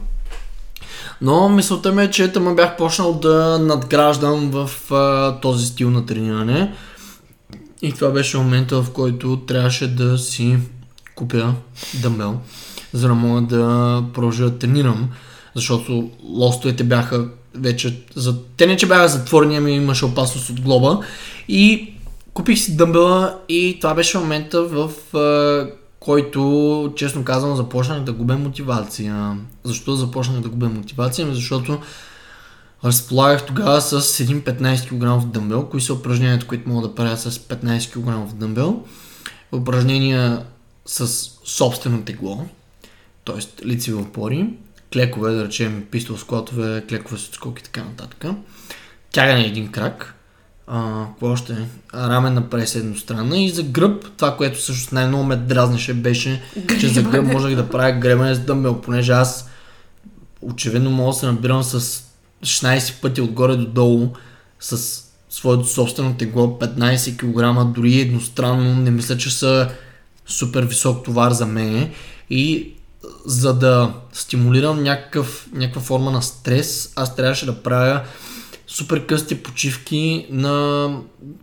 [1.22, 6.06] Но мисълта ми е, че тъма бях почнал да надграждам в а, този стил на
[6.06, 6.74] трениране.
[7.82, 10.58] И това беше момента, в който трябваше да си
[11.15, 11.54] купя
[12.02, 12.39] дъмбел,
[12.94, 15.10] за да мога да продължа да тренирам.
[15.56, 18.02] Защото лостовете бяха вече...
[18.15, 18.36] За...
[18.58, 21.00] Те не че бяха затворени, ами имаше опасност от глоба.
[21.48, 21.94] И
[22.34, 25.68] купих си дъмбела и това беше момента, в а,
[26.00, 29.38] който, честно казвам, започнах да губя мотивация.
[29.64, 31.26] Защо започнах да губя мотивация?
[31.26, 31.80] Ами защото
[32.84, 37.32] разполагах тогава с един 15 кг дъмбел, кои са упражненията, които мога да правя с
[37.32, 38.84] 15 кг дъмбел.
[39.52, 40.46] Упражнения
[40.86, 41.08] с
[41.46, 42.46] собствено тегло,
[43.26, 43.66] т.е.
[43.66, 44.54] лицеви опори,
[44.94, 48.26] клекове, да речем пистол склотове, клекове с отскок и така нататък.
[49.12, 50.18] Тягане един крак,
[50.69, 51.67] а, какво още?
[51.93, 56.41] Рамен на прес едностранна и за гръб, това, което също най-много ме дразнеше беше,
[56.79, 59.49] че за гръб можех да правя гребане с дъмбел, понеже аз
[60.41, 62.03] очевидно мога да се набирам с
[62.43, 64.10] 16 пъти отгоре до долу
[64.60, 69.69] с своето собствено тегло 15 кг, дори едностранно, не мисля, че са
[70.27, 71.91] супер висок товар за мен.
[72.29, 72.73] И
[73.25, 78.01] за да стимулирам някакъв, някаква форма на стрес, аз трябваше да правя
[78.69, 80.88] супер късти почивки на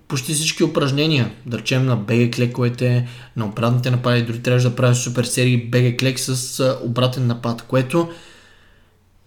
[0.08, 1.32] почти всички упражнения.
[1.46, 5.98] Да речем на БГ клековете, на обратните напади, дори трябваше да правя супер серии БГ
[5.98, 8.08] клек с обратен напад, което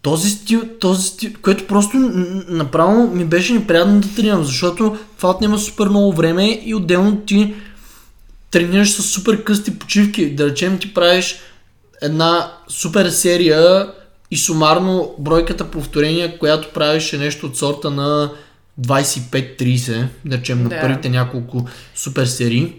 [0.02, 1.96] този стил, този стил, което просто
[2.48, 7.54] направо ми беше неприятно да тренирам, защото това отнема супер много време и отделно ти
[8.50, 10.34] тренираш с супер късти почивки.
[10.34, 11.36] Да речем ти правиш
[12.02, 13.86] една супер серия
[14.30, 18.32] и сумарно бройката повторения, която правиш е нещо от сорта на
[18.80, 20.80] 25-30, да речем на Да.
[20.80, 22.72] първите няколко супер серии.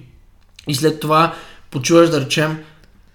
[0.68, 1.36] И след това
[1.72, 2.58] почуваш да речем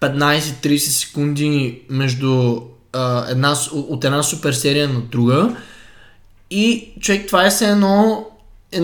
[0.00, 2.60] 15-30 секунди между
[2.92, 5.56] а, една, от една супер серия на друга.
[6.50, 8.26] И човек, това е все едно
[8.72, 8.80] е,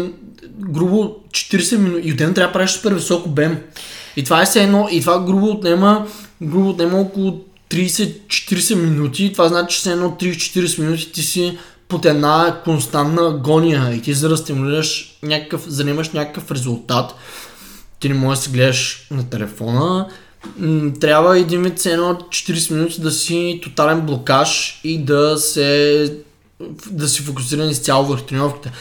[0.58, 2.08] грубо 40 минути.
[2.08, 3.58] И отделно трябва да правиш супер висок обем.
[4.16, 6.06] И това е все едно, и това грубо отнема,
[6.42, 9.32] грубо отнема около 30-40 минути.
[9.32, 11.58] Това значи, че едно 30-40 минути ти си
[11.88, 17.14] под една константна агония и ти за да стимулираш някакъв, за да имаш някакъв резултат,
[18.00, 20.08] ти не можеш да си гледаш на телефона,
[21.00, 26.16] трябва един вид едно 40 минути да си тотален блокаж и да се
[26.90, 28.72] да си фокусиран изцяло върху тренировките.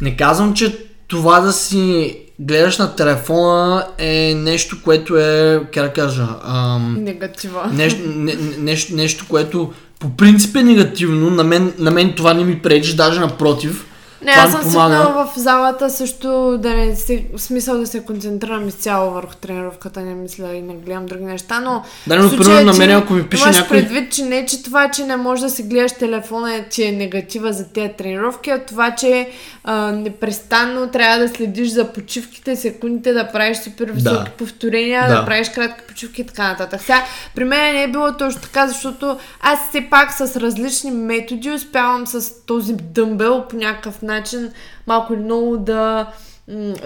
[0.00, 5.92] Не казвам, че това да си гледаш на телефона е нещо, което е, как да
[5.92, 7.70] кажа, ам, Негатива.
[7.72, 11.30] нещо, не, не- нещо, нещо, което по принцип е негативно.
[11.30, 13.84] На мен, на мен това не ми пречи, даже напротив.
[14.22, 19.10] Не, аз съм свикнала в залата също да не се, смисъл да се концентрирам изцяло
[19.10, 22.90] върху тренировката, не мисля и не гледам други неща, но Да, но случая, на мен,
[22.90, 23.78] ако ми пише имаш някой...
[23.78, 27.52] предвид, че не че това, че не можеш да си гледаш телефона, че е негатива
[27.52, 29.28] за тези тренировки, а това, че
[29.64, 34.30] а, непрестанно трябва да следиш за почивките, секундите, да правиш супер високи Да.
[34.38, 35.14] повторения, Да.
[35.14, 35.24] да.
[35.24, 36.80] правиш кратки почивки и така нататък.
[36.80, 37.04] Сега,
[37.34, 42.06] при мен не е било точно така, защото аз все пак с различни методи успявам
[42.06, 44.52] с този дъмбел по някакъв начин
[44.86, 46.12] малко или много да,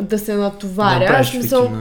[0.01, 1.01] да се натоваря.
[1.01, 1.73] Да, правиш смисъл,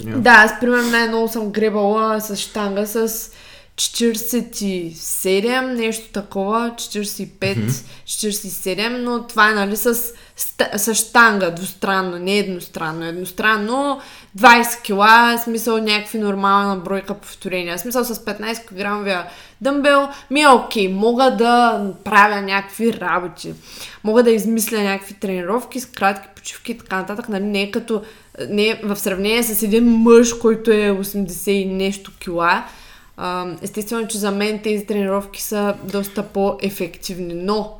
[0.00, 3.30] да, аз примерно най-много съм гребала с штанга с
[3.76, 7.56] 47, нещо такова, 45,
[8.06, 9.94] 47, но това е нали с,
[10.76, 13.04] с штанга двустранно, не едностранно.
[13.04, 14.00] Едностранно
[14.38, 17.78] 20 кила, смисъл някакви нормална бройка повторения.
[17.78, 23.54] Смисъл с 15 кг дъмбел ми е окей, мога да правя някакви работи.
[24.04, 27.28] Мога да измисля някакви тренировки с кратки почивки и така нататък.
[27.28, 28.02] Нали, не е като
[28.48, 32.64] не е в сравнение с един мъж, който е 80 и нещо кила.
[33.62, 37.78] Естествено, че за мен тези тренировки са доста по-ефективни, но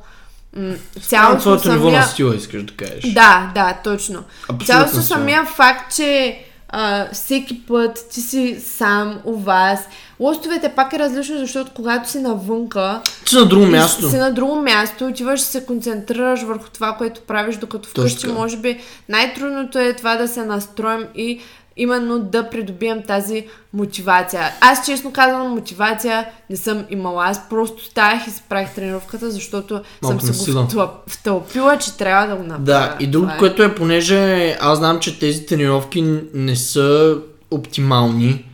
[1.01, 2.07] Цялото твоето ниво на самия...
[2.07, 3.13] стила, искаш да кажеш.
[3.13, 4.23] Да, да, точно.
[4.49, 5.03] Абсолютно съм.
[5.03, 6.39] самия факт, че
[6.69, 9.79] а, всеки път ти си сам у вас.
[10.19, 14.09] Лостовете пак е различно, защото когато си навънка, Ти на друго място.
[14.09, 18.57] си на друго място, отиваш и се концентрираш върху това, което правиш, докато вкъщи може
[18.57, 21.39] би най-трудното е това да се настроим и
[21.77, 24.51] именно да придобием тази мотивация.
[24.61, 27.25] Аз честно казвам, мотивация не съм имала.
[27.25, 31.97] Аз просто ставах и си правих тренировката, защото Малко съм се го втъл- втълпила, че
[31.97, 32.63] трябва да го направя.
[32.63, 33.37] Да, и друго, е.
[33.37, 36.01] което е, понеже аз знам, че тези тренировки
[36.33, 37.17] не са
[37.51, 38.45] оптимални.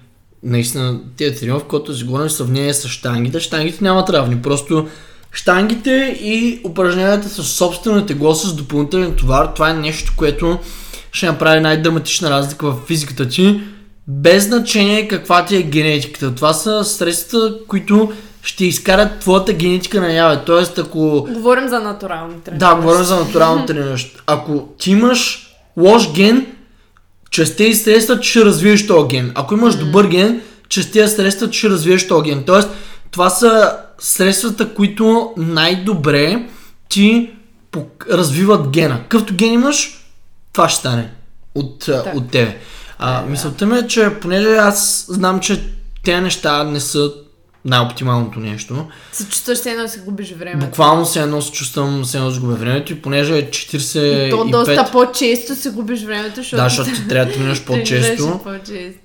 [0.43, 4.41] Наистина, тези тренировки, които си говорим в сравнение с штангите, штангите нямат равни.
[4.41, 4.88] Просто
[5.32, 10.60] штангите и упражненията с собствено тегло с допълнителен товар, това е нещо, което
[11.12, 13.62] ще направи най-драматична разлика в физиката ти,
[14.08, 16.36] без значение каква ти е генетиката.
[16.36, 18.12] Това са средства, които
[18.43, 20.39] ще изкарат твоята генетика наяве.
[20.45, 22.76] Тоест, ако Говорим за натурални тренировки.
[22.76, 24.24] да, говорим за натурално трениращ.
[24.28, 26.45] Ако ти имаш лош ген,
[27.32, 29.32] чрез тези средства ти ще развиеш този ген.
[29.36, 32.43] Ако имаш добър ген, чрез тези средства ти ще развиеш този ген.
[32.45, 32.69] Тоест,
[33.12, 36.45] това са средствата, които най-добре
[36.89, 37.30] ти
[38.12, 39.00] развиват гена.
[39.02, 39.98] Какъвто ген имаш,
[40.53, 41.12] това ще стане
[41.55, 42.15] от, Так.
[42.15, 42.57] от тебе.
[42.99, 43.29] А, е, да.
[43.29, 45.63] мисълта ми е, че понеже аз знам, че
[46.03, 47.12] тези неща не са
[47.65, 48.88] най-оптималното нещо.
[49.12, 50.65] Се чувстваш се едно си губиш време.
[50.65, 54.27] Буквално се едно се чувствам, се едно загубя времето и понеже е 45...
[54.27, 56.63] И то доста по-често си губиш времето, защото...
[56.63, 58.39] Да, защото ти трябва да тренираш по-често.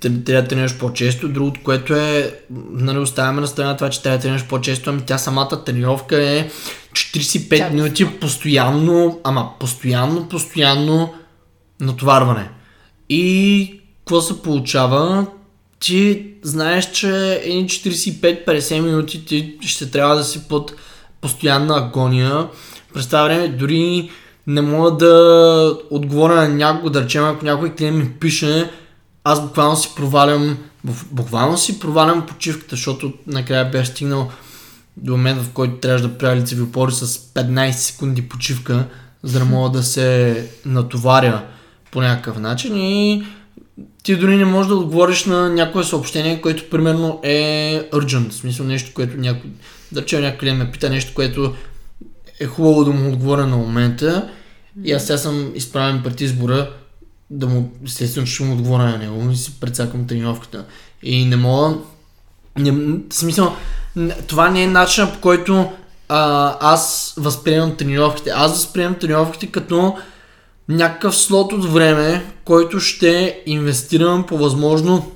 [0.01, 1.29] трябва да тренираш по-често.
[1.29, 2.35] Другото, което е,
[2.73, 6.49] нали, оставяме на страна това, че трябва да тренираш по-често, ами тя самата тренировка е
[6.93, 11.15] 45 Тя- минути постоянно, ама постоянно, постоянно
[11.81, 12.51] натоварване.
[13.09, 15.27] И какво се получава?
[15.81, 20.73] Ти знаеш, че едни 45-50 минути ти ще трябва да си под
[21.21, 22.49] постоянна агония.
[22.95, 24.11] През това време дори
[24.47, 28.71] не мога да отговоря на някого, да речем, ако някой клиент ми пише,
[29.25, 34.31] аз буквално си провалям, бу- буквално си провалям почивката, защото накрая бях стигнал
[34.97, 38.87] до момент, в който трябваше да правя лицеви опори с 15 секунди почивка,
[39.23, 41.43] за да мога да се натоваря
[41.95, 43.23] по някакъв начин и
[44.03, 48.67] ти дори не можеш да отговориш на някое съобщение, което примерно е urgent, в смисъл
[48.67, 49.51] нещо, което някой,
[49.93, 51.55] да речем някой клиент ме пита нещо, което
[52.41, 54.29] е хубаво да му отговоря на момента
[54.85, 56.71] и аз сега съм изправен пред избора
[57.31, 60.65] да му, естествено, ще му отговоря на него и си прецакам тренировката.
[61.03, 61.77] И не мога,
[62.59, 63.57] не, смисъл,
[64.27, 65.73] това не е начинът по който
[66.09, 68.31] а, аз възприемам тренировките.
[68.31, 69.97] Аз възприемам тренировките като
[70.69, 75.13] някакъв слот от време, който ще инвестирам по възможно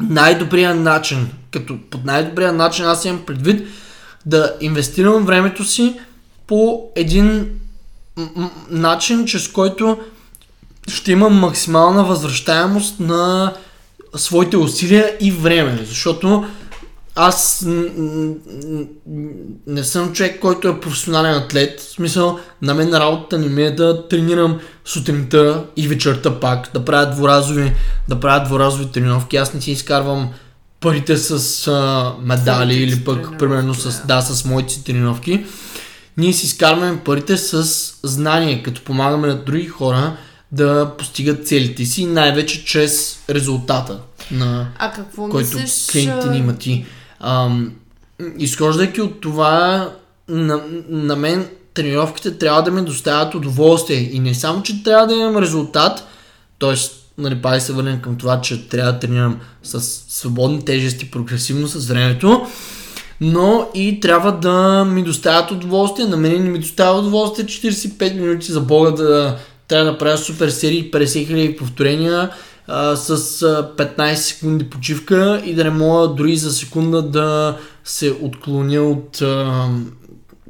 [0.00, 1.28] най-добрия начин.
[1.50, 3.68] Като под най-добрия начин аз имам предвид
[4.26, 6.00] да инвестирам времето си
[6.46, 7.50] по един
[8.70, 9.98] начин, чрез който
[10.88, 13.52] ще имам максимална възвръщаемост на
[14.16, 15.78] своите усилия и време.
[15.84, 16.44] Защото
[17.14, 18.34] аз н- н-
[19.06, 19.30] н-
[19.66, 21.80] не съм човек, който е професионален атлет.
[21.80, 26.84] В смисъл, на мен работата не ми е да тренирам сутринта и вечерта пак, да
[26.84, 27.72] правя дворазови,
[28.08, 29.36] да правя дворазови тренировки.
[29.36, 30.30] Аз не си изкарвам
[30.80, 34.20] парите с а, медали Своите или пък примерно с, да.
[34.20, 35.44] с моите си тренировки.
[36.16, 37.64] Ние си изкарваме парите с
[38.02, 40.16] знание, като помагаме на други хора
[40.52, 44.00] да постигат целите си, най-вече чрез резултата
[44.30, 45.86] на А какво който мислиш...
[45.92, 46.86] клиентите ни имат и.
[47.26, 47.72] Ам,
[48.38, 49.90] изхождайки от това,
[50.28, 54.10] на, на мен тренировките трябва да ми доставят удоволствие.
[54.12, 56.06] И не само, че трябва да имам резултат,
[56.58, 56.74] т.е.
[57.18, 61.88] нали, пак се върнем към това, че трябва да тренирам с свободни тежести, прогресивно с
[61.88, 62.46] времето,
[63.20, 66.06] но и трябва да ми доставят удоволствие.
[66.06, 69.36] На мен не ми доставя удоволствие 45 минути за Бога да
[69.68, 72.30] трябва да правя супер серии, 50 хиляди повторения
[72.68, 78.10] а, с а, 15 секунди почивка и да не мога дори за секунда да се
[78.22, 79.68] отклоня от, а,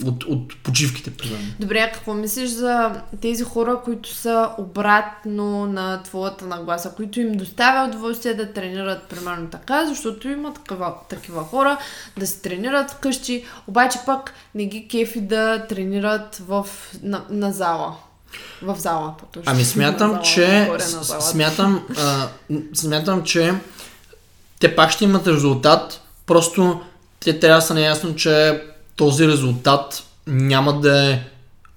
[0.05, 1.13] от, от почивките.
[1.61, 7.33] Добре, а какво мислиш за тези хора, които са обратно на твоята нагласа, които им
[7.33, 11.79] доставя удоволствие да тренират примерно така, защото има такива, такива хора
[12.19, 16.67] да се тренират вкъщи, обаче пък не ги кефи да тренират в,
[17.03, 17.97] на, на зала.
[18.63, 19.53] В зала, по-точно.
[19.53, 21.27] Ами смятам, На зала, че залата.
[21.27, 22.29] смятам, а,
[22.75, 23.55] смятам, че
[24.61, 26.81] те пак ще имат резултат, просто
[27.21, 28.63] те трябва да са наясно, че
[28.97, 31.21] този резултат няма да е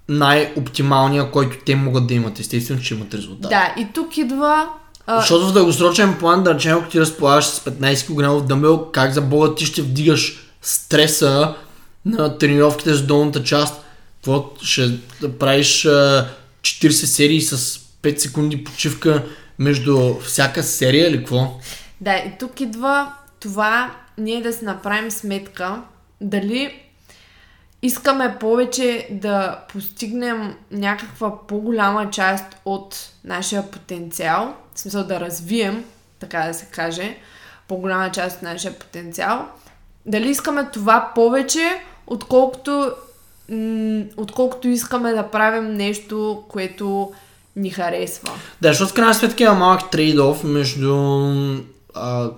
[0.09, 2.39] най-оптималния, който те могат да имат.
[2.39, 3.49] Естествено, че имат резултат.
[3.49, 4.67] Да, и тук идва...
[5.09, 9.21] Защото в дългосрочен план, да речем, ако ти разполагаш с 15 кг дъмбел, как за
[9.21, 11.53] бога ти ще вдигаш стреса
[12.05, 13.81] на тренировките с долната част?
[14.15, 14.99] Какво ще
[15.39, 15.87] правиш
[16.67, 17.57] 40 серии с
[18.01, 19.25] 5 секунди почивка
[19.59, 21.59] между всяка серия или какво?
[22.01, 25.81] Да, и тук идва това ние да си направим сметка
[26.21, 26.81] дали
[27.81, 35.85] искаме повече да постигнем някаква по-голяма част от нашия потенциал, в смисъл да развием,
[36.19, 37.17] така да се каже,
[37.67, 39.47] по-голяма част от нашия потенциал,
[40.05, 42.91] дали искаме това повече, отколкото,
[44.17, 47.11] отколкото искаме да правим нещо, което
[47.55, 48.29] ни харесва.
[48.61, 50.95] Да, защото в крайна сметка има малък трейд-оф между
[51.93, 52.29] а,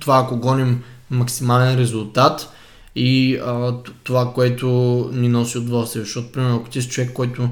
[0.00, 2.52] това, ако гоним максимален резултат
[2.96, 3.74] и а,
[4.04, 4.66] това, което
[5.12, 6.02] ни носи удоволствие.
[6.02, 7.48] Защото, примерно, ако ти си човек, който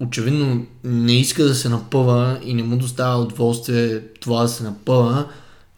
[0.00, 5.26] очевидно не иска да се напъва и не му доставя удоволствие това да се напъва,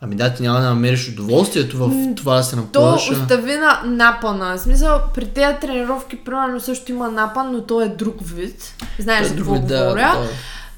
[0.04, 3.10] ами да, ти няма да намериш удоволствието в това да се То напъваш.
[3.10, 4.56] а- остави на напъна.
[4.56, 8.74] В смисъл, при тези тренировки, примерно, също има напън, но то е друг вид.
[8.98, 9.94] Знаеш за е друг какво да, говоря.
[10.22, 10.28] да.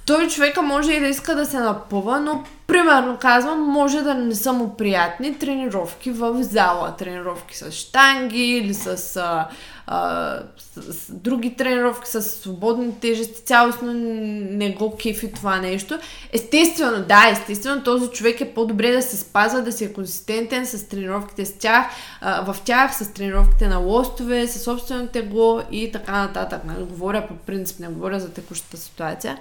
[0.07, 4.35] Той човека може и да иска да се напъва, но Примерно казвам, може да не
[4.35, 6.95] са му приятни тренировки в зала.
[6.99, 9.49] Тренировки с штанги или с, а,
[9.87, 10.39] а,
[10.75, 13.45] с, с други тренировки, с свободни тежести.
[13.45, 15.99] Цялостно не го кефи това нещо.
[16.33, 20.89] Естествено, да, естествено, този човек е по-добре да се спазва, да си е консистентен с
[20.89, 21.87] тренировките с тях,
[22.21, 26.65] а, в тях, с тренировките на лостове, с собственото тегло и така нататък.
[26.65, 29.39] Не говоря по принцип, не говоря за текущата ситуация.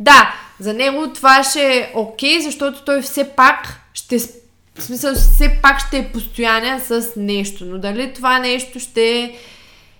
[0.00, 4.18] Да, за него това ще е окей, okay, защото той все пак ще
[4.78, 7.64] в смисъл, все пак ще е постоянен с нещо.
[7.64, 9.36] Но дали това нещо ще е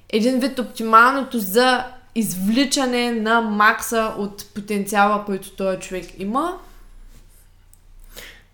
[0.08, 1.84] един вид оптималното за
[2.14, 6.58] извличане на макса от потенциала, който този човек има?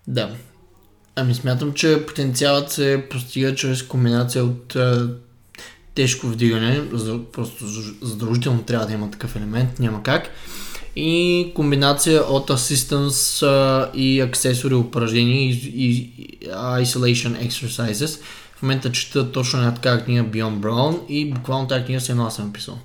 [0.07, 0.31] Да.
[1.17, 5.03] Ами смятам, че потенциалът се постига чрез комбинация от е,
[5.95, 7.67] тежко вдигане, за, просто
[8.03, 10.31] задължително трябва да има такъв елемент, няма как
[10.97, 16.11] и комбинация от assistance uh, и аксесори упражнения и, и,
[16.55, 18.21] isolation exercises.
[18.57, 22.31] В момента чета точно една така книга Beyond Brown и буквално тази книга се едно
[22.31, 22.79] съм писал.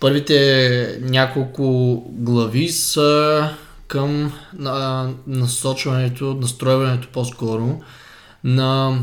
[0.00, 3.48] Първите няколко глави са
[3.88, 7.80] към на, насочването, настройването по-скоро
[8.44, 8.98] на,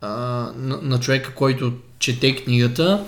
[0.00, 0.08] а,
[0.56, 3.04] на, на човека, който чете книгата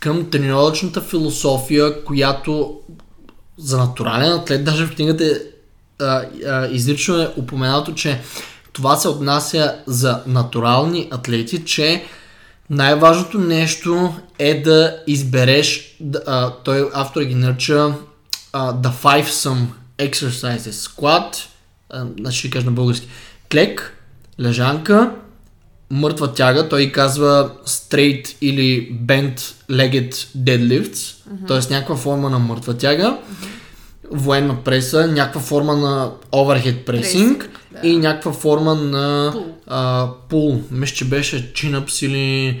[0.00, 2.80] към тренировъчната философия, която
[3.58, 5.30] за натурален атлет, даже в книгата е
[6.00, 8.20] а, а, изрично е упоменато, че
[8.72, 12.04] това се отнася за натурални атлети, че
[12.70, 17.94] най-важното нещо е да избереш, а, той автор ги нарича
[18.52, 19.64] а, The Five Some
[19.98, 20.70] Exercises.
[20.70, 21.36] Squat,
[21.90, 23.08] а, значи ще кажа на български,
[23.52, 24.02] клек,
[24.40, 25.10] лежанка,
[25.90, 31.48] мъртва тяга, той казва straight или bent legged deadlifts, mm-hmm.
[31.48, 31.74] т.е.
[31.74, 33.46] някаква форма на мъртва тяга, mm-hmm.
[34.10, 37.46] военна преса, някаква форма на overhead pressing
[37.82, 37.88] да.
[37.88, 39.34] и някаква форма на
[40.28, 40.62] пул.
[40.70, 42.60] Мисля, че беше chin-ups или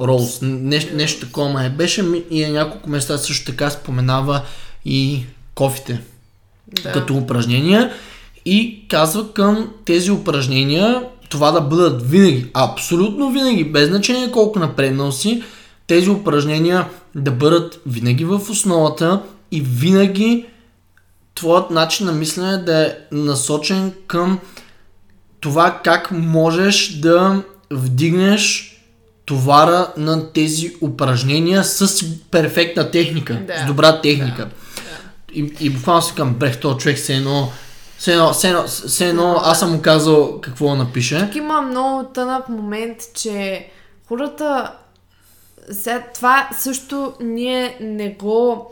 [0.00, 0.38] ролс.
[0.42, 1.70] Нещо, нещо такова е.
[1.70, 4.42] Беше и на няколко места също така споменава
[4.84, 5.24] и
[5.54, 6.00] кофите
[6.82, 6.92] да.
[6.92, 7.92] като упражнения
[8.44, 15.12] и казва към тези упражнения това да бъдат винаги, абсолютно винаги, без значение колко напреднал
[15.12, 15.42] си,
[15.86, 19.22] тези упражнения да бъдат винаги в основата
[19.52, 20.46] и винаги
[21.34, 24.38] твоят начин на мислене да е насочен към
[25.40, 28.76] това как можеш да вдигнеш
[29.26, 33.62] товара на тези упражнения с перфектна техника, да.
[33.64, 34.44] с добра техника.
[34.44, 34.50] Да.
[35.34, 37.52] И, и буквално си към брех, този човек се едно
[38.00, 41.26] все едно, все едно, все едно аз съм му казал какво напише.
[41.26, 43.66] Тук има много тънък момент, че
[44.08, 44.72] хората...
[45.70, 48.70] Сега, това също ние не го...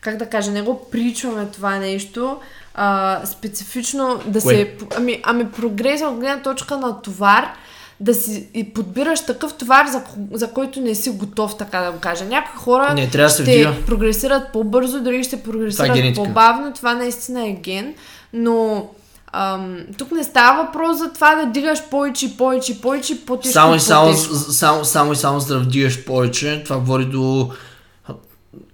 [0.00, 2.36] Как да кажа, не го причваме това нещо.
[2.74, 4.54] А, специфично да Кое?
[4.54, 4.76] се...
[4.96, 7.52] Ами, ами прогрес от гледна точка на товар,
[8.00, 10.02] да си и подбираш такъв товар, за,
[10.32, 12.24] за който не си готов, така да го кажа.
[12.24, 13.74] Някои хора не, трябва да ще вдига.
[13.86, 16.72] прогресират по-бързо, други ще прогресират това е по-бавно.
[16.72, 17.94] Това наистина е ген
[18.32, 18.90] но
[19.32, 23.80] ам, тук не става въпрос за това да дигаш повече, повече, повече, по-тежко, само и
[23.80, 27.50] само, само, само и само за да вдигаш повече, това води до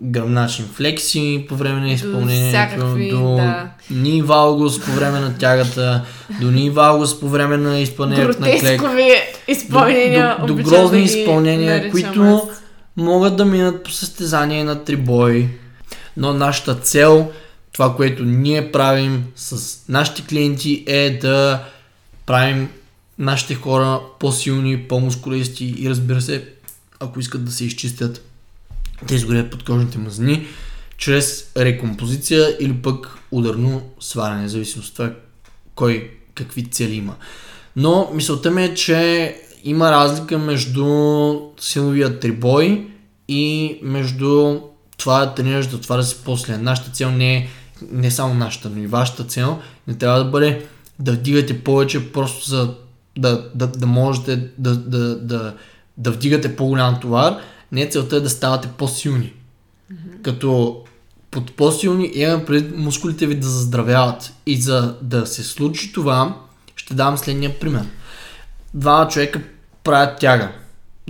[0.03, 3.69] гръбначни флекси по време на изпълнението, до, до да.
[3.91, 6.05] ни валгус по време на тягата,
[6.41, 8.83] до ни валгус по време на изпълнението на клек.
[9.49, 10.37] изпълнения.
[10.41, 12.43] До, до, до грозни да изпълнения, които аз.
[12.97, 15.49] могат да минат по състезание на трибой,
[16.17, 17.31] но нашата цел
[17.79, 21.65] това, което ние правим с нашите клиенти е да
[22.27, 22.69] правим
[23.19, 26.49] нашите хора по-силни, по-мускулисти и разбира се,
[27.01, 28.25] ако искат да се изчистят,
[29.09, 30.47] да изгорят подкожните мазнини,
[30.97, 35.13] чрез рекомпозиция или пък ударно сваляне, зависимост от това
[35.75, 37.15] кой какви цели има.
[37.77, 40.87] Но мисълта ми е, че има разлика между
[41.61, 42.91] силовия трибой
[43.29, 44.61] и между
[44.97, 46.57] това да тренираш да отваря се после.
[46.57, 47.49] Нашата цел не е
[47.91, 50.67] не само нашата, но и вашата цел не трябва да бъде
[50.99, 52.75] да вдигате повече просто за
[53.19, 55.55] да, да, да можете да, да, да,
[55.97, 57.37] да вдигате по-голям товар.
[57.73, 59.33] Не целта е да ставате по-силни.
[59.93, 60.23] Mm-hmm.
[60.23, 60.83] Като
[61.31, 64.33] под по-силни имам пред мускулите ви да заздравяват.
[64.47, 66.37] И за да се случи това,
[66.77, 67.83] ще дам следния пример.
[68.75, 69.41] Двама човека
[69.85, 70.53] правят тяга.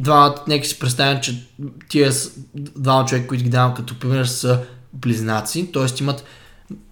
[0.01, 1.49] Двамата, нека си представим, че
[1.89, 2.13] тия
[2.55, 4.61] двама човека, които ги давам като пример, са
[4.93, 6.03] близнаци, т.е.
[6.03, 6.25] имат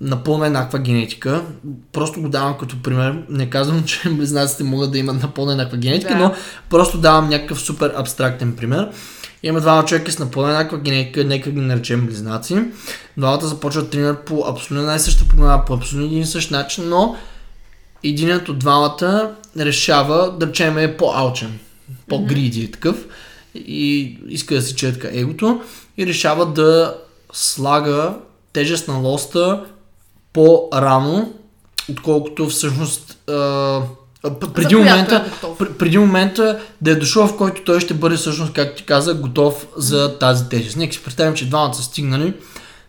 [0.01, 1.45] напълно еднаква генетика.
[1.93, 3.23] Просто го давам като пример.
[3.29, 6.19] Не казвам, че близнаците могат да имат напълно еднаква генетика, да.
[6.19, 6.35] но
[6.71, 8.89] просто давам някакъв супер абстрактен пример.
[9.43, 12.65] Има двама човека с напълно еднаква генетика, нека ги наречем близнаци.
[13.17, 17.17] Двамата започват тренират по абсолютно най-съща програма, по абсолютно един и същ начин, но
[18.05, 21.59] единият от двамата решава, да речем е по-алчен,
[22.09, 23.07] по-гриди е такъв
[23.55, 25.61] и иска да си четка егото
[25.99, 26.97] и решава да
[27.33, 28.15] слага
[28.57, 29.65] тежест на лоста
[30.33, 31.33] по-рано,
[31.91, 33.33] отколкото всъщност а,
[34.23, 35.25] преди За която момента,
[35.61, 39.15] е преди момента да е дошъл, в който той ще бъде всъщност, както ти каза,
[39.15, 40.77] готов за тази тежест.
[40.77, 42.35] Нека си представим, че двамата са стигнали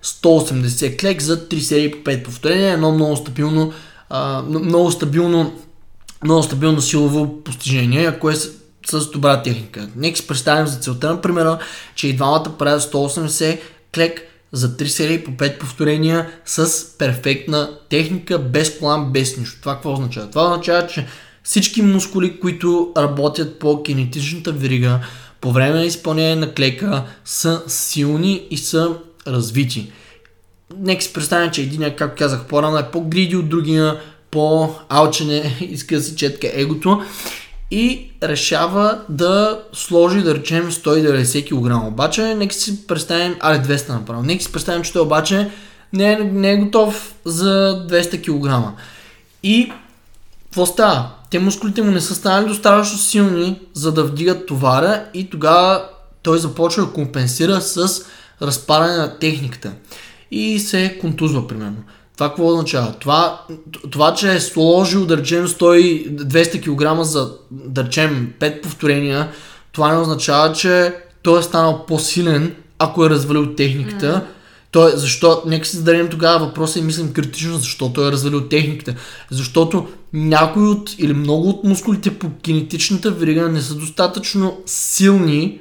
[0.04, 3.74] 180 клек за 3 серии по 5 повторения, едно много стабилно,
[4.10, 5.54] а, много стабилно,
[6.24, 8.50] много стабилно силово постижение, ако е с,
[8.86, 9.90] с добра техника.
[9.96, 11.58] Нека си представим за целта, например,
[11.96, 13.60] че и двамата правят 180
[13.94, 19.62] клек за 3 серии по 5 повторения с перфектна техника, без план, без нищо.
[19.62, 20.30] Това какво означава?
[20.30, 21.08] Това означава, че
[21.44, 25.00] всички мускули, които работят по кинетичната верига,
[25.42, 28.96] по време на изпълнение на клека, са силни и са
[29.28, 29.92] развити.
[30.78, 34.00] Нека си представим, че един, както казах по-рано, е по-гриди от другия,
[34.32, 37.02] по-алчене, иска да си четка егото
[37.72, 41.88] и решава да сложи, да речем, 190 кг.
[41.88, 45.52] Обаче, нека си представим, али 200 направо, нека си представим, че той обаче
[45.94, 48.80] не е, не е готов за 200 кг.
[49.44, 49.72] И
[50.44, 51.12] какво става?
[51.30, 55.86] Те мускулите му не са станали достатъчно силни, за да вдигат товара и тогава
[56.22, 58.02] той започва да компенсира с
[58.42, 59.72] разпадане на техниката.
[60.32, 61.84] И се контузва, примерно.
[62.18, 62.94] Това какво означава?
[63.00, 63.42] Това,
[63.92, 69.32] това че е сложил, да речем, 100, 200 кг за, да речем, 5 повторения,
[69.72, 74.06] това не означава, че той е станал по-силен, ако е развалил техниката.
[74.06, 74.24] Mm.
[74.72, 78.96] Той, защо, нека си зададем тогава въпроса и мислим критично, защо той е развалил техниката.
[79.32, 85.60] Защото някои от или много от мускулите по кинетичната верига не са достатъчно силни,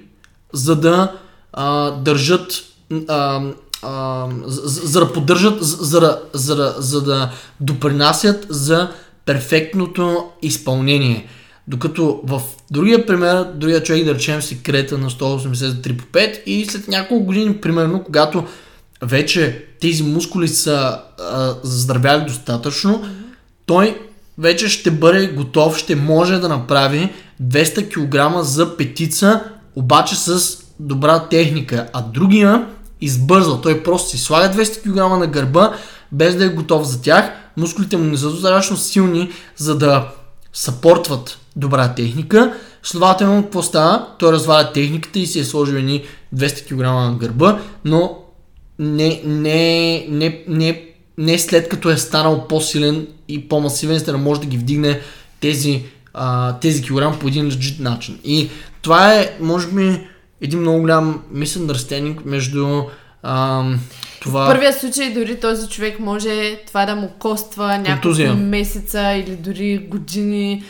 [0.52, 1.12] за да
[1.52, 2.64] а, държат,
[3.08, 3.42] а,
[3.82, 8.90] а, за, за да поддържат, за, да- за, да- за да допринасят за
[9.24, 11.26] перфектното изпълнение.
[11.68, 16.04] Докато в другия пример, другия човек да речем си крета на 180 за 3 по
[16.04, 18.44] 5 и след няколко години, примерно, когато
[19.02, 23.04] вече тези мускули са а, заздравяли достатъчно,
[23.66, 24.00] той
[24.38, 27.12] вече ще бъде готов, ще може да направи
[27.42, 27.88] 200
[28.38, 29.42] кг за петица,
[29.76, 31.86] обаче с добра техника.
[31.92, 32.66] А другия
[33.00, 33.60] избързва.
[33.60, 35.72] Той просто си слага 200 кг на гърба,
[36.12, 37.30] без да е готов за тях.
[37.56, 40.08] Мускулите му не са достатъчно силни, за да
[40.52, 42.54] съпортват добра техника.
[42.82, 44.06] Следователно, какво става?
[44.18, 48.18] Той разваля техниката и си е сложил едни 200 кг на гърба, но
[48.78, 50.84] не, не, не, не,
[51.18, 55.00] не след като е станал по-силен и по-масивен, за да може да ги вдигне
[55.40, 55.82] тези,
[56.14, 58.18] а, тези килограм по един legit начин.
[58.24, 58.48] И
[58.82, 60.06] това е, може би,
[60.40, 62.82] един много голям misunderstanding между
[63.22, 63.80] ам,
[64.20, 64.44] това...
[64.44, 68.28] В първия случай дори този човек може това да му коства Контузия.
[68.28, 70.64] няколко месеца или дори години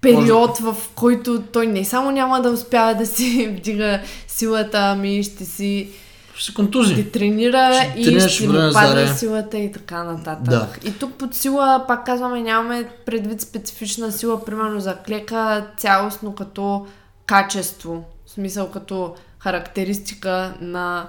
[0.00, 5.44] период, в който той не само няма да успява да си вдига силата, ами ще
[5.44, 5.88] си
[6.34, 6.94] Ще се контузи.
[6.94, 10.44] детренира Ще и ще му падне силата и така нататък.
[10.44, 10.68] Да.
[10.84, 16.86] И тук под сила, пак казваме, нямаме предвид специфична сила, примерно за клека, цялостно като
[17.26, 18.04] качество,
[18.34, 21.08] смисъл като характеристика на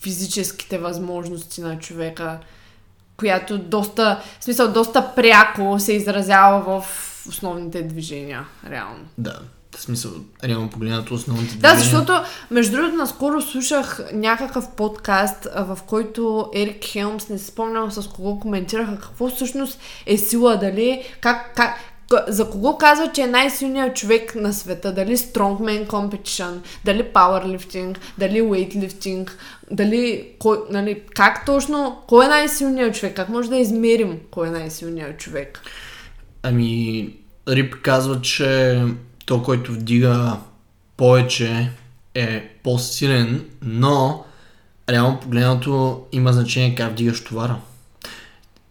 [0.00, 2.38] физическите възможности на човека,
[3.16, 6.86] която доста, в смисъл, доста пряко се изразява в
[7.28, 9.04] основните движения, реално.
[9.18, 9.40] Да,
[9.76, 10.10] в смисъл,
[10.44, 11.84] реално погледнато основните Да, движения.
[11.84, 12.12] защото,
[12.50, 18.40] между другото, наскоро слушах някакъв подкаст, в който Ерик Хелмс, не се спомням с кого
[18.40, 21.76] коментираха какво всъщност е сила, дали, как, как,
[22.28, 28.42] за кого казва, че е най-силният човек на света, дали Strongman Competition, дали Powerlifting, дали
[28.42, 29.30] Weightlifting,
[29.70, 34.50] дали, кой, нали, как точно, кой е най-силният човек, как може да измерим кой е
[34.50, 35.60] най-силният човек.
[36.42, 37.08] Ами,
[37.48, 38.82] Рип казва, че
[39.26, 40.36] то, който вдига
[40.96, 41.70] повече
[42.14, 44.24] е по-силен, но
[44.90, 47.56] реално погледнато има значение как вдигаш товара.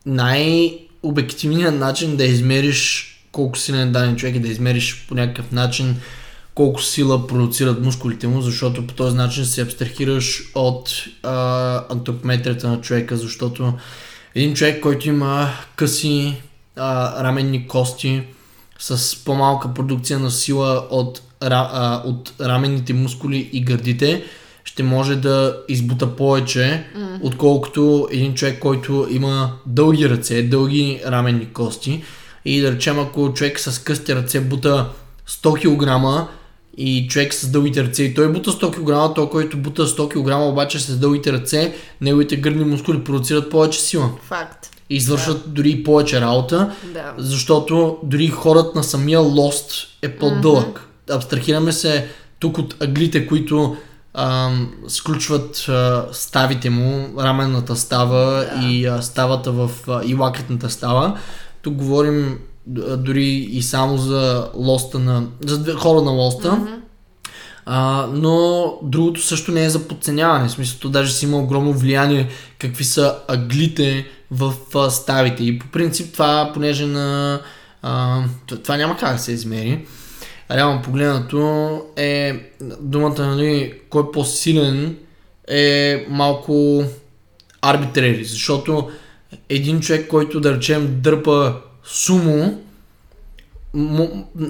[0.06, 5.96] Най-обективният начин да измериш колко силен е даден човек е да измериш по някакъв начин
[6.56, 12.82] колко сила продуцират мускулите му, защото по този начин се абстрахираш от а, антропометрията на
[12.82, 13.74] човека, защото
[14.36, 16.36] един човек, който има къси
[16.76, 18.24] а, раменни кости
[18.80, 24.24] с по-малка продукция на сила от, а, от раменните мускули и гърдите,
[24.64, 27.20] ще може да избута повече, mm.
[27.22, 32.04] отколкото един човек, който има дълги ръце, дълги раменни кости.
[32.50, 34.90] И да речем, ако човек с късти ръце бута
[35.28, 36.28] 100 кг
[36.78, 38.72] и човек с дългите ръце и той бута 100
[39.10, 43.82] кг, той, който бута 100 кг, обаче с дългите ръце, неговите гърдни мускули продуцират повече
[43.82, 44.10] сила.
[44.28, 44.70] Факт.
[44.90, 45.50] И извършват да.
[45.50, 47.14] дори повече работа, Да.
[47.18, 49.72] защото дори хорът на самия лост
[50.02, 50.88] е по-дълъг.
[51.12, 52.08] Абстрахираме се
[52.40, 53.78] тук от аглите, които
[54.14, 58.68] ам, сключват а, ставите му, раменната става Да.
[58.68, 61.18] и а, ставата в а, и лакетната става.
[61.62, 62.40] Тук говорим
[62.98, 66.52] дори и само за лоста на, за хора на лоста.
[66.52, 66.74] Мгм.
[67.66, 70.48] А, но другото също не е за подценяване.
[70.48, 72.30] В смисъл, то даже си има огромно влияние
[72.60, 75.44] какви са аглите в а, ставите.
[75.44, 77.40] И по принцип това, понеже на...
[77.82, 78.24] А,
[78.64, 79.86] това няма как да се измери.
[80.52, 82.40] Реално погледнато е
[82.82, 84.98] думата, нали, кой е по-силен
[85.48, 86.84] е малко
[87.62, 88.90] арбитрери, защото
[89.50, 92.62] един човек, който да речем дърпа сумо,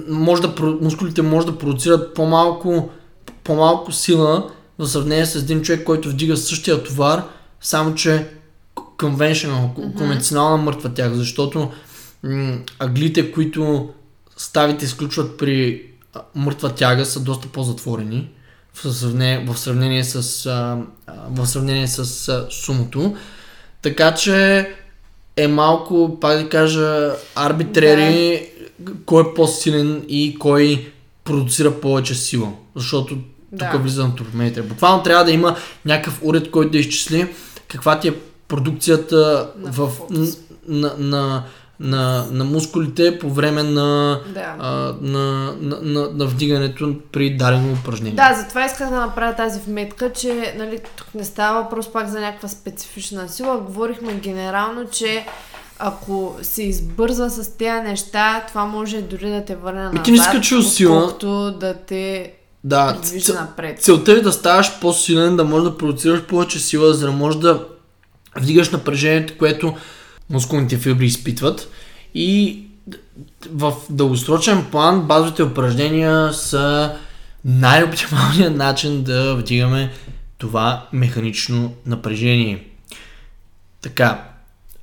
[0.08, 2.90] може да, мускулите може да продуцират по-малко,
[3.44, 7.22] по-малко сила в сравнение с един човек, който вдига същия товар,
[7.60, 8.28] само че
[8.76, 9.96] conventional, mm-hmm.
[9.96, 11.70] конвенционална мъртва тях, защото
[12.22, 13.90] м- аглите, които
[14.36, 15.86] ставите изключват при
[16.34, 18.28] мъртва тяга са доста по-затворени
[18.74, 20.78] в сравнение, в сравнение с, а,
[21.30, 23.16] в сравнение с а, сумото.
[23.82, 24.68] Така че
[25.36, 28.46] е малко, пак да кажа, арбитрери
[29.06, 30.92] кой е по-силен и кой
[31.24, 32.52] продуцира повече сила.
[32.76, 33.14] Защото
[33.50, 33.78] тук Да.
[33.78, 34.64] влиза антропометрия.
[34.64, 37.26] Буквално трябва да има някакъв уред, който да изчисли
[37.68, 38.14] каква ти е
[38.48, 39.90] продукцията На в,
[40.68, 41.44] на, на,
[41.80, 44.54] на, на мускулите по време на, Да.
[44.58, 44.70] а,
[45.00, 45.20] на,
[45.60, 48.14] на, на, на вдигането при дадено упражнение.
[48.14, 52.20] Да, затова исках да направя тази вметка, че нали, тук не става въпрос пак за
[52.20, 53.58] някаква специфична сила.
[53.58, 55.26] Говорихме генерално, че
[55.78, 60.18] ако се избързва с тези неща, това може дори да те върне назад, ти не
[60.32, 61.14] качил сила.
[61.60, 62.32] да те
[62.64, 63.82] да придвижи ц- напред.
[63.82, 67.64] целта е да ставаш по-силен, да можеш да продуцираш повече сила, за да можеш да
[68.36, 69.74] вдигаш напрежението, което
[70.30, 71.68] мускулните фибри изпитват.
[72.14, 72.62] И
[73.50, 76.96] в дългосрочен план базовите упражнения са
[77.44, 79.92] най-оптималният начин да вдигаме
[80.38, 82.64] това механично напрежение.
[83.82, 84.24] Така,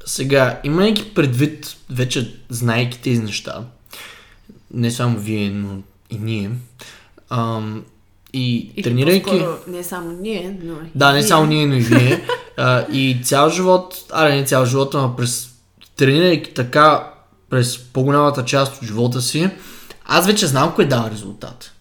[0.05, 3.63] сега, имайки предвид, вече знайки тези неща,
[4.73, 6.51] не само вие, но и ние,
[7.29, 7.83] ам,
[8.33, 9.43] и Или тренирайки...
[9.67, 11.27] не само ние, но и Да, не вие.
[11.27, 12.21] само ние, но и вие.
[12.57, 15.49] А, и цял живот, аре не цял живот, но през
[15.95, 17.11] тренирайки така
[17.49, 19.49] през по-голямата част от живота си,
[20.05, 21.71] аз вече знам кое дава резултат.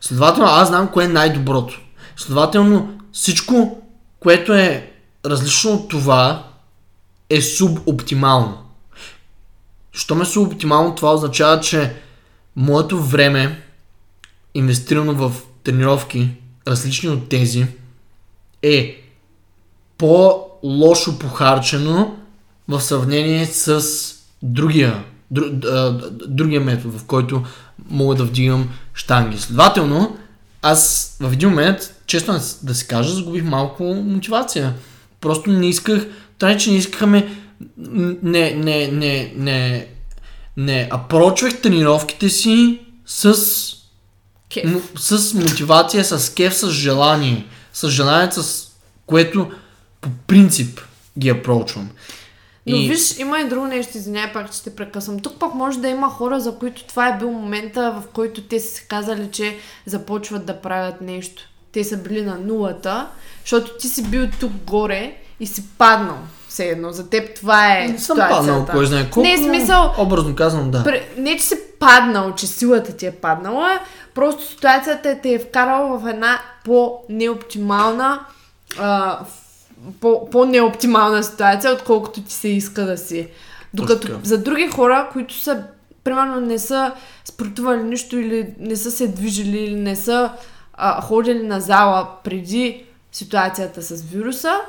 [0.00, 1.80] Следователно, аз знам кое е най-доброто.
[2.16, 3.82] Следователно, всичко,
[4.20, 4.92] което е
[5.24, 6.46] различно от това,
[7.30, 8.58] е субоптимално.
[9.92, 11.96] Що ме субоптимално, това означава, че
[12.56, 13.62] моето време,
[14.54, 15.32] инвестирано в
[15.64, 16.30] тренировки,
[16.68, 17.66] различни от тези,
[18.62, 19.03] е
[19.98, 22.16] по-лошо похарчено
[22.68, 23.82] в сравнение с
[24.42, 25.44] другия, дру,
[26.28, 27.42] другия метод, в който
[27.90, 29.38] мога да вдигам штанги.
[29.38, 30.16] Следователно,
[30.62, 34.74] аз в един момент, честно да с- да се кажа, загубих малко мотивация.
[35.20, 36.06] Просто не исках,
[36.38, 37.36] това че не искахме,
[38.22, 39.86] не, не, не, не,
[40.56, 43.34] не, апрочвах тренировките си с
[44.48, 44.92] Кеф.
[44.96, 47.46] С мотивация, с кеф, с желание.
[47.72, 48.68] С желание, с
[49.06, 49.50] което
[50.04, 50.80] по принцип
[51.18, 51.90] ги апрочвам.
[52.66, 55.20] Но виж, има и друго нещо, извинявай пак, че те прекъсвам.
[55.20, 58.60] Тук пък може да има хора, за които това е бил момента, в който те
[58.60, 61.42] са си казали, че започват да правят нещо.
[61.72, 63.06] Те са били на нулата,
[63.40, 66.18] защото ти си бил тук горе и си паднал.
[66.48, 66.92] Все едно.
[66.92, 69.20] За теб това е не съм паднал, кой знае колко.
[69.20, 71.02] Не е смисъл, Образно казвам, да.
[71.18, 73.80] Не, че си паднал, че силата ти е паднала,
[74.14, 78.20] просто ситуацията те е вкарала в една по-неоптимална
[78.78, 79.18] а,
[80.00, 83.28] по- по-неоптимална ситуация, отколкото ти се иска да си.
[83.74, 85.62] Докато за други хора, които са,
[86.04, 86.92] примерно, не са
[87.24, 90.32] спортували нищо или не са се движили или не са
[90.74, 94.60] а, ходили на зала преди ситуацията с вируса,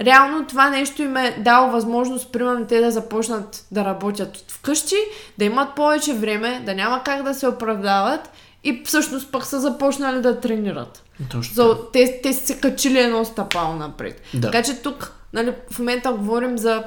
[0.00, 4.96] реално това нещо им е дало възможност, примерно, те да започнат да работят от вкъщи,
[5.38, 8.30] да имат повече време, да няма как да се оправдават
[8.68, 11.02] и всъщност пък са започнали да тренират.
[11.30, 11.54] Точно.
[11.54, 14.22] За, те, те са се качили едно стъпало напред.
[14.34, 14.40] Да.
[14.40, 16.82] Така че тук нали, в момента говорим за,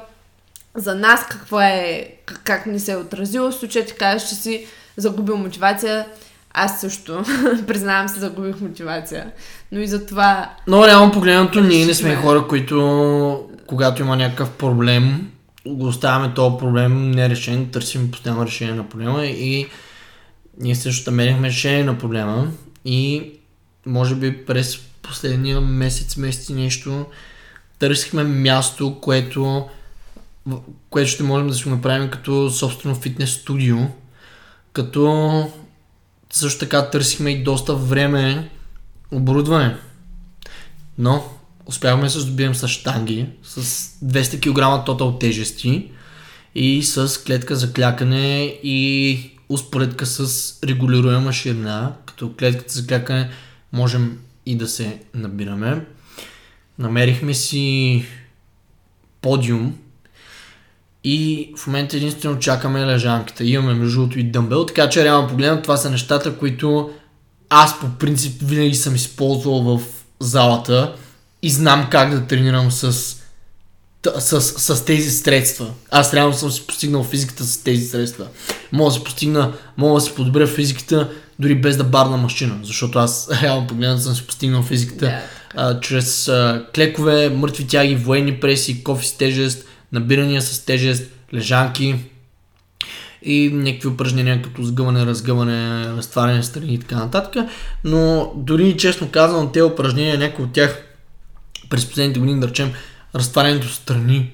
[0.75, 3.51] за нас какво е, как, как ни се е отразило.
[3.51, 4.65] В случая ти кажеш, че си
[4.97, 6.05] загубил мотивация.
[6.53, 7.23] Аз също,
[7.67, 9.31] признавам се, загубих мотивация.
[9.71, 14.49] Но и за това Но реално погледнато, ние не сме хора, които когато има някакъв
[14.49, 15.31] проблем,
[15.67, 19.67] го оставяме този проблем нерешен, търсим постоянно решение на проблема и
[20.59, 22.51] ние също намерихме решение на проблема
[22.85, 23.31] и
[23.85, 27.05] може би през последния месец, месец и нещо
[27.79, 29.69] търсихме място, което,
[30.89, 33.77] което ще можем да си направим като собствено фитнес студио.
[34.73, 35.51] Като
[36.33, 38.49] също така търсихме и доста време
[39.11, 39.75] оборудване.
[40.97, 41.23] Но
[41.65, 43.61] успяхме да се здобием с штанги, с
[44.05, 45.91] 200 кг тотал тежести
[46.55, 53.29] и с клетка за клякане и успоредка с регулируема ширина, като клетката за клякане
[53.73, 55.85] можем и да се набираме.
[56.79, 58.05] Намерихме си
[59.21, 59.77] подиум
[61.03, 63.43] и в момента единствено чакаме лежанката.
[63.43, 66.91] Имаме между другото и дъмбел, така че реално погледнато това са нещата, които
[67.49, 69.81] аз по принцип винаги съм използвал в
[70.19, 70.95] залата
[71.41, 73.15] и знам как да тренирам с,
[74.19, 75.73] с, с тези средства.
[75.91, 78.27] Аз реално съм си постигнал физиката с тези средства.
[78.71, 82.99] Мога да си постигна, мога да си подобря физиката дори без да барна машина, защото
[82.99, 85.21] аз реално погледнато съм си постигнал физиката Да.
[85.55, 91.95] а, чрез а, клекове, мъртви тяги, военни преси, кофи с тежест, набирания с тежест, лежанки
[93.23, 97.45] и някакви упражнения като сгъване, разгъване, разтваряне страни и така нататък.
[97.83, 100.83] Но дори честно казвам, тези упражнения, някои от тях
[101.69, 102.73] през последните години, да речем,
[103.15, 104.31] разтварянето страни,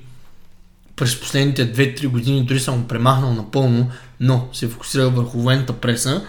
[0.96, 6.26] през последните 2-3 години дори съм го премахнал напълно, но се фокусирах върху военната преса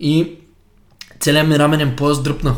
[0.00, 0.32] и
[1.20, 2.56] целият ми раменен пояс дръпна.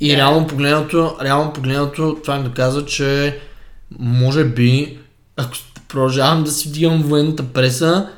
[0.00, 0.16] И Да.
[0.16, 3.40] реално погледнато, реално погледнато, това ми доказва, че
[3.98, 4.98] може би,
[5.36, 5.52] ако
[5.88, 8.08] продължавам да си вдигам военната преса,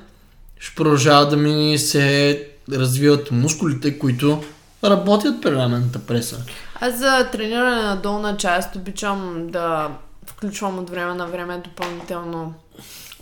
[0.58, 2.42] ще продължава да ми се
[2.72, 4.44] развиват мускулите, които
[4.84, 6.44] работят при раменната преса.
[6.80, 9.90] Аз за трениране на долна част обичам да
[10.26, 12.54] включвам от време на време допълнително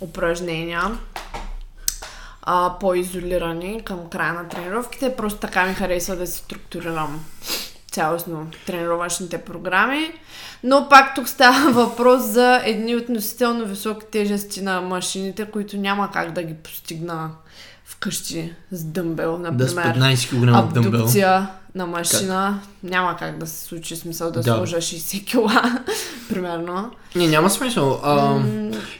[0.01, 0.81] упражнения.
[2.41, 5.15] А, по-изолирани към края на тренировките.
[5.15, 7.25] Просто така ми харесва да се структурирам
[7.91, 10.11] цялостно тренировъчните програми.
[10.63, 16.31] Но пак тук става въпрос за едни относително високи тежести на машините, които няма как
[16.31, 17.31] да ги постигна
[17.85, 19.97] вкъщи с дъмбел, Да с например.
[19.97, 20.99] 15 кг дъмбел.
[20.99, 24.55] Абдукция на машина няма как да се случи смисъл да, Да.
[24.55, 25.79] сложа 60 кила,
[26.29, 26.91] примерно.
[27.15, 28.01] Не, няма смисъл.
[28.03, 28.39] А,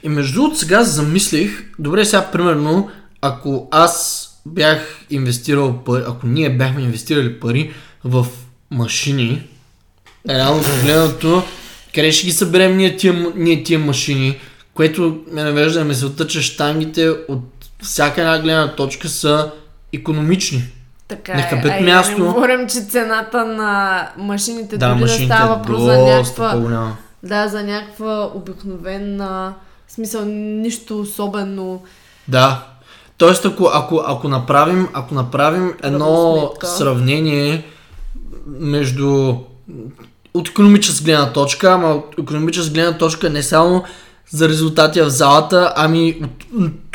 [0.03, 2.89] и между другото сега замислих, добре сега примерно,
[3.21, 7.73] ако аз бях инвестирал пари, ако ние бяхме инвестирали пари
[8.03, 8.25] в
[8.71, 9.47] машини,
[10.29, 11.43] реално погледнато,
[11.95, 14.39] къде ще ги съберем ние тия, ние тия машини,
[14.73, 17.54] което ме навежда на мисълта, че штангите от
[17.85, 19.51] всяка една гледна точка са
[19.93, 20.63] економични.
[21.07, 21.41] Така е.
[21.41, 22.23] хабят А и място.
[22.23, 26.95] не говорим, че цената на машините Да, дори машините да става е въпрос за някаква,
[27.23, 29.53] да, за някаква обикновена,
[29.87, 31.83] в смисъл нищо особено.
[32.27, 32.63] Да.
[33.17, 37.65] Тоест, ако, ако, ако направим, ако направим едно сравнение
[38.47, 39.35] между
[40.33, 43.83] от економическа гледна точка, ама от економическа гледна точка не само
[44.29, 46.21] за резултати в залата, ами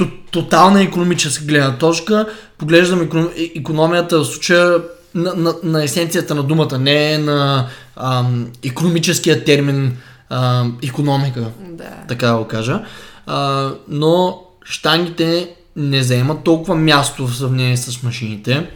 [0.00, 2.26] от тотална економическа гледна точка,
[2.58, 4.78] поглеждам економ, економията в случая
[5.14, 9.96] на, на, на есенцията на думата, не на ам, економическия термин
[10.30, 11.84] ам, економика Да.
[12.08, 12.84] така да го кажа.
[13.26, 18.70] А, но штангите не заемат толкова място в сравнение с машините.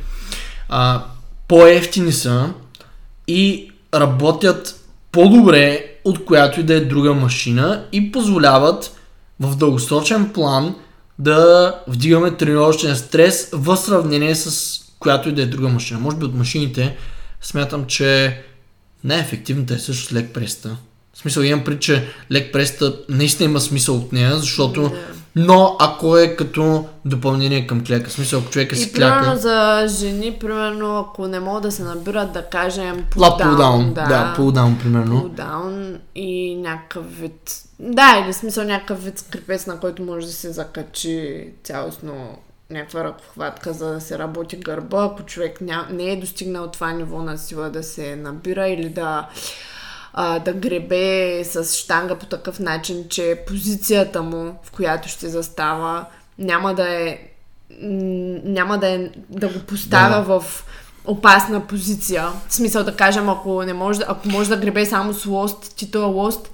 [0.68, 1.04] А,
[1.48, 2.48] по-ефтини са
[3.28, 4.80] и работят
[5.12, 8.96] по-добре от която и да е друга машина и позволяват
[9.40, 10.74] в дългосрочен план
[11.18, 16.00] да вдигаме тренировъчен стрес в сравнение с която и да е друга машина.
[16.00, 16.96] Може би от машините
[17.40, 18.40] смятам, че
[19.04, 20.76] най-ефективната е също с лек преста.
[21.14, 24.90] В смисъл имам пред, че лек преста наистина има смисъл от нея, защото Да.
[25.36, 29.36] Но ако е като допълнение към кляка, в смисъл ако човека си И примерно кляка,
[29.36, 34.04] за жени, примерно, ако не могат да се набират, да кажем, pull pull down, да,
[34.04, 35.22] да, pull down примерно.
[35.22, 40.32] pull down и някакъв вид, да, или смисъл някакъв вид скрипец, на който може да
[40.32, 42.38] се закачи цялостно
[42.70, 45.86] някаква ръкохватка, за да се работи гърба, ако човек ня...
[45.90, 49.28] не е достигнал това ниво на сила да се набира или да
[50.16, 56.04] а, да гребе с штанга по такъв начин, че позицията му, в която ще застава,
[56.38, 57.18] няма да е
[58.44, 60.40] няма да, е, да го поставя Да.
[60.40, 60.64] в
[61.04, 62.28] опасна позиция.
[62.48, 65.90] В смисъл да кажем, ако не може, ако може да гребе само с лост, ти
[65.90, 66.50] този лост,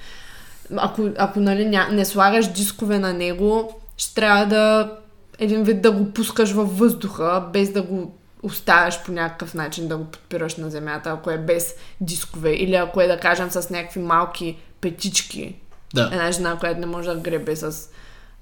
[0.77, 4.93] ако, ако нали, ня, не слагаш дискове на него, ще трябва да
[5.39, 9.97] един вид да го пускаш във въздуха, без да го оставяш по някакъв начин да
[9.97, 12.53] го подпираш на земята, ако е без дискове.
[12.53, 15.55] Или ако е, да кажем, с някакви малки петички.
[15.95, 16.11] Да.
[16.13, 17.89] Една жена, която не може да гребе с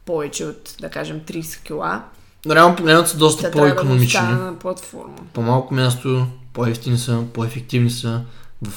[0.05, 2.05] повече от, да кажем, 30 кила.
[2.51, 4.07] реално погледнато са доста да го по-економични.
[4.07, 5.17] оставя на платформа.
[5.33, 8.23] По-малко място, по-ефтини са, по-ефективни са
[8.63, 8.73] в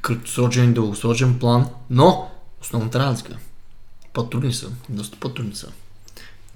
[0.00, 2.30] краткосрочен и дългосрочен план, но
[2.62, 3.36] основната разлика
[4.12, 5.68] по-трудни са, доста по-трудни са.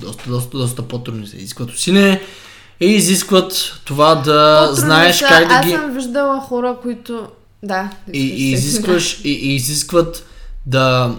[0.01, 1.37] Доста, доста, доста по-трудни са.
[1.37, 2.23] Изискват усилие
[2.81, 5.27] и изискват това да По-трудни знаеш са.
[5.29, 5.73] как да Аз ги...
[5.73, 7.29] съм виждала хора, които...
[7.63, 7.91] Да.
[8.13, 10.27] И, и, изискваш, и, и изискват
[10.67, 11.15] да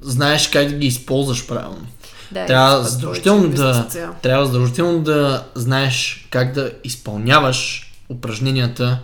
[0.00, 1.86] знаеш как да ги използваш правилно.
[2.32, 3.86] Да, Трябва задължително да,
[4.22, 8.98] трябва задължително да знаеш как да изпълняваш упражненията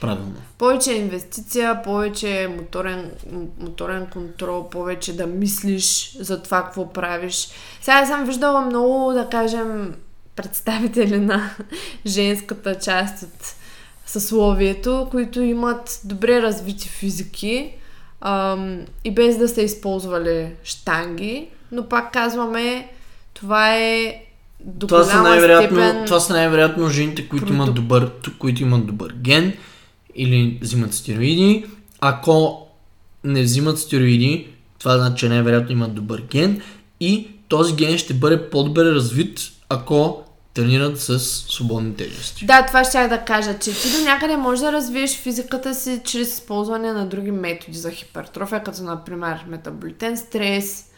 [0.00, 0.34] правилно.
[0.58, 3.10] Повече инвестиция, повече моторен,
[3.58, 7.48] моторен контрол, повече да мислиш за това какво правиш.
[7.82, 9.94] Сега съм виждала много, да кажем,
[10.36, 11.50] представители на
[12.06, 13.54] женската част от
[14.06, 17.70] съсловието, които имат добре развити физики
[18.20, 22.88] ам, и без да са използвали штанги, но пак казваме,
[23.34, 24.20] това е
[24.60, 26.04] до Това са, най-вероятно, степен...
[26.04, 29.52] това са най-вероятно жените, които имат, добър, които имат добър ген
[30.14, 31.66] или взимат стероиди.
[32.00, 32.66] Ако
[33.24, 36.62] не взимат стероиди, това значи, че най-вероятно имат добър ген
[37.00, 40.23] и този ген ще бъде по-добре развит, ако
[40.54, 42.46] тренират с свободни тежести.
[42.46, 46.28] Да, това ще да кажа, че ти до някъде можеш да развиеш физиката си чрез
[46.28, 50.90] използване на други методи за хипертрофия, като например метаболитен стрес,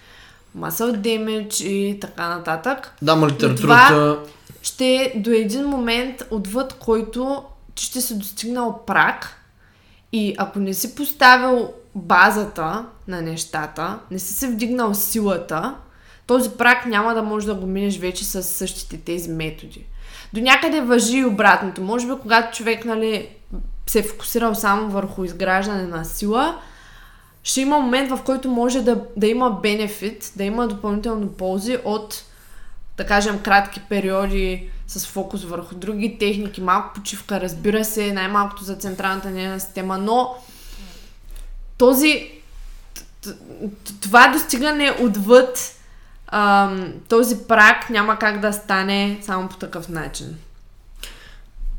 [0.58, 2.94] muscle damage и така нататък.
[3.02, 4.18] Да, ма литературата...
[4.62, 7.44] Ще до един момент отвъд, който
[7.74, 9.42] ти ще си достигнал прак
[10.12, 15.74] и ако не си поставил базата на нещата, не си се вдигнал силата,
[16.26, 19.86] този прак няма да можеш да го минеш вече с същите тези методи.
[20.32, 21.82] До някъде въжи и обратното.
[21.82, 23.28] Може би, когато човек нали,
[23.86, 26.58] се е фокусирал само върху изграждане на сила,
[27.42, 32.24] ще има момент, в който може да, да има бенефит, да има допълнително ползи от,
[32.96, 38.74] да кажем, кратки периоди с фокус върху други техники, малко почивка, разбира се, най-малкото за
[38.74, 40.34] централната нервна система, но
[41.78, 42.30] този
[44.00, 45.75] това достигане отвъд
[47.08, 50.36] този прак няма как да стане само по такъв начин.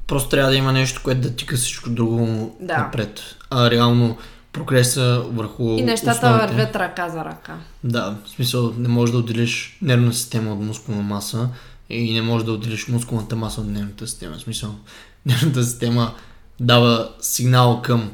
[0.08, 2.78] Просто трябва да има нещо, което да тика всичко друго Да.
[2.78, 3.22] напред.
[3.50, 4.18] А реално
[4.54, 6.48] прогреса върху И нещата основите.
[6.48, 7.56] вървят ръка за ръка.
[7.84, 11.50] Да, в смисъл не можеш да отделиш нервна система от мускулна маса
[11.90, 14.36] и не можеш да отделиш мускулната маса от нервната система.
[14.36, 14.76] В смисъл,
[15.26, 16.14] нервната система
[16.60, 18.12] дава сигнал към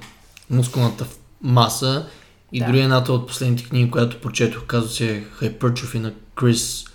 [0.49, 1.05] мускулната
[1.41, 2.05] маса
[2.53, 2.65] и Да.
[2.65, 6.85] дори едната от последните книги, която прочетох, казва се Hypertrophy на Крис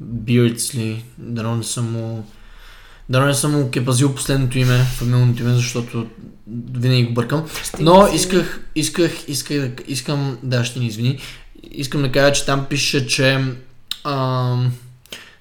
[0.00, 1.04] Бирдсли.
[1.18, 2.26] Дано не съм му
[3.08, 6.06] Дано не съм му кепазил последното име, фамилното име, защото
[6.72, 7.48] винаги го бъркам.
[7.80, 11.18] Но исках, исках, исках, искам, да, ще ни извини.
[11.70, 13.44] Искам да кажа, че там пише, че
[14.04, 14.72] ам,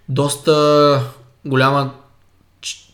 [0.09, 1.03] доста
[1.45, 1.93] голяма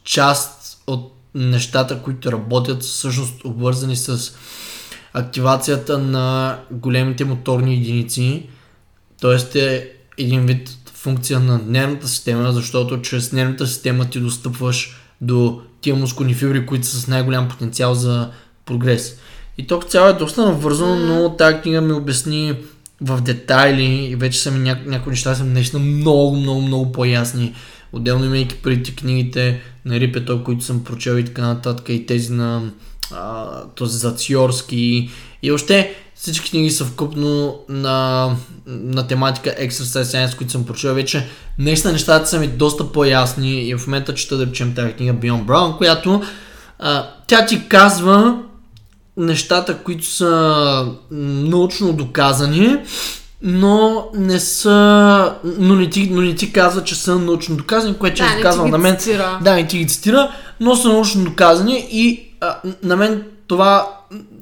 [0.04, 4.32] част от нещата, които работят, са всъщност обвързани с
[5.14, 8.50] активацията на големите моторни единици.
[9.22, 15.62] Тоест е един вид функция на нервната система, защото чрез нервната система ти достъпваш до
[15.82, 18.30] тия мускулни фибри, които са с най-голям потенциал за
[18.66, 19.18] прогрес.
[19.58, 22.56] И то цяло е доста навързано, но тази книга ми обясни
[23.02, 27.54] в детайли и вече са ми ня- някои неща са наистина много, много, много по-ясни.
[27.94, 32.72] Отделно имайки преди книгите на Рипето, които съм прочел и така нататък, и тези на
[33.12, 33.46] а,
[33.76, 35.10] този Зациорски
[35.44, 38.30] и още всички книги са вкупно на,
[38.66, 41.28] на тематика Exercise Science, които съм прочел вече.
[41.60, 45.44] Наистина нещата са ми доста по-ясни и в момента чета да речем тази книга Beyond
[45.46, 46.22] Brown, която
[46.80, 48.40] а, тя ти казва
[49.18, 52.76] нещата, които са научно доказани,
[53.42, 58.22] но не са, но не ти, но не ти казва, че са научно доказани, което
[58.22, 58.98] Да, казвал ги на мен.
[58.98, 59.40] цитира.
[59.44, 63.88] Да, не ти ги цитира, но са научно доказани и а, на мен това,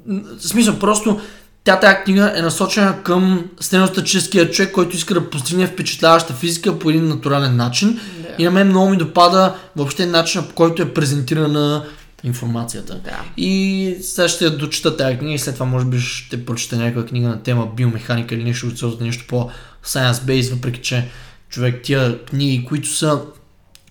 [0.07, 1.19] в смисъл просто
[1.63, 6.89] тя тази книга е насочена към средностатическия човек, който иска да постигне впечатляваща физика по
[6.89, 7.99] един натурален начин.
[8.19, 8.27] Да.
[8.37, 11.85] И на мен много ми допада въобще начина по който е презентирана
[12.23, 12.99] информацията.
[13.03, 13.21] Да.
[13.37, 17.05] И сега ще я дочита тази книга и след това може би ще прочета някаква
[17.05, 19.49] книга на тема биомеханика или нещо от нещо по
[19.85, 21.07] science-based, въпреки че
[21.49, 23.21] човек тия книги, които са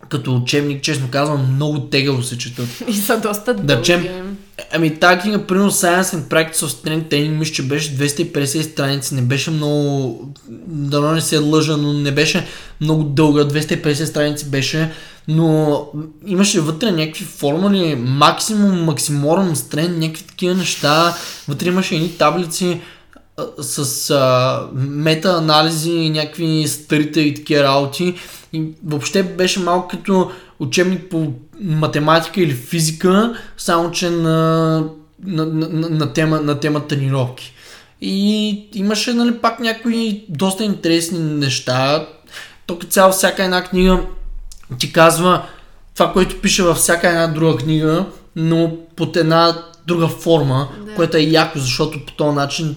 [0.08, 2.68] като учебник, честно казвам, много тегаво се четат.
[2.88, 3.66] И са доста дълги.
[3.66, 4.36] Да речем,
[4.72, 9.14] Ами тази книга, примерно Science and Practice of Strength Training, мисля, че беше 250 страници,
[9.14, 10.20] не беше много,
[10.66, 12.46] дано не се лъжа, но не беше
[12.80, 14.90] много дълга, 250 страници беше,
[15.28, 15.86] но
[16.26, 21.16] имаше вътре някакви формули, максимум, максиморум, стрен, някакви такива неща,
[21.48, 22.80] вътре имаше едни таблици,
[23.58, 28.14] с а, мета-анализи, някакви старите и такива работи.
[28.52, 34.76] И въобще беше малко като учебник по математика или физика, само че на,
[35.24, 37.54] на, на, на, на, тема, на тема тренировки.
[38.00, 42.06] И имаше нали, пак някои доста интересни неща.
[42.66, 44.00] Тук цяло всяка една книга
[44.78, 45.46] ти казва
[45.94, 48.06] това, което пише във всяка една друга книга,
[48.36, 50.94] но под една друга форма, да.
[50.94, 52.76] което е яко, защото по този начин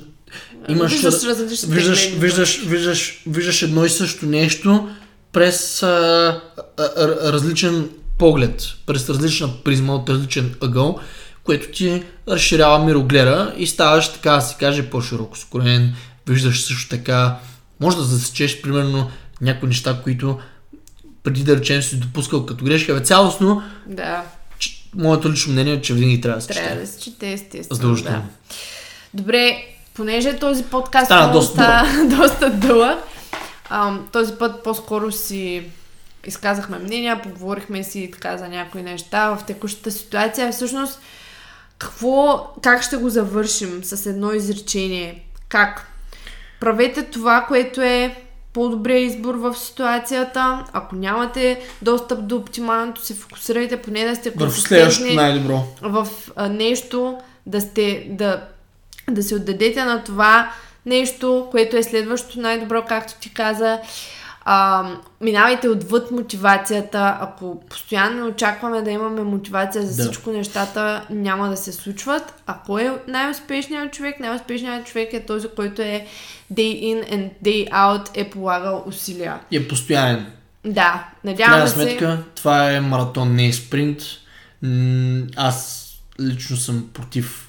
[0.67, 0.91] имаш...
[0.91, 4.89] Виждаш различни виждаш, виждаш, виждаш, виждаш едно и също нещо
[5.31, 6.41] през а,
[6.77, 10.99] а, различен поглед, през различна призма от различен ъгъл,
[11.43, 15.95] което ти разширява мирогледа и ставаш така да се каже по-широко скорен.
[16.27, 17.39] Виждаш също така,
[17.79, 19.09] може да засечеш примерно
[19.41, 20.39] някои неща, които
[21.23, 23.63] преди да речем си допускал като грешка, бе цялостно.
[23.87, 24.23] Да.
[24.59, 26.65] Че, моето лично мнение е, че винаги трябва да се чете.
[26.65, 27.95] Трябва да се чете, естествено.
[27.95, 28.21] Да.
[29.13, 29.57] Добре,
[29.97, 31.83] понеже този подкаст Стана доста,
[32.17, 32.99] доста дълъг,
[33.69, 35.63] ам, този път по-скоро си
[36.25, 40.51] изказахме мнения, поговорихме си така за някои неща в текущата ситуация.
[40.51, 41.01] Всъщност,
[41.77, 45.23] какво, как ще го завършим с едно изречение?
[45.49, 45.87] Как?
[46.59, 48.15] Правете това, което е
[48.53, 50.65] по-добрия избор в ситуацията.
[50.73, 55.63] Ако нямате достъп до оптималното, се фокусирайте поне да сте консистентни най-добро.
[55.81, 58.43] в а, нещо, да, сте, да,
[59.11, 60.51] да се отдадете на това
[60.85, 63.79] нещо, което е следващото най-добро, както ти каза.
[64.49, 64.85] А,
[65.21, 67.17] минавайте отвъд мотивацията.
[67.21, 70.03] Ако постоянно очакваме да имаме мотивация за да.
[70.03, 72.33] всичко, нещата няма да се случват.
[72.45, 76.07] Ако е най-успешният човек, най-успешният човек е този, който е
[76.53, 79.39] day in and day out е полагал усилия.
[79.51, 80.25] И е постоянен.
[80.65, 81.73] Да, надявам се.
[81.73, 84.01] сметка, това е маратон, не е спринт.
[85.35, 85.87] Аз
[86.19, 87.46] лично съм против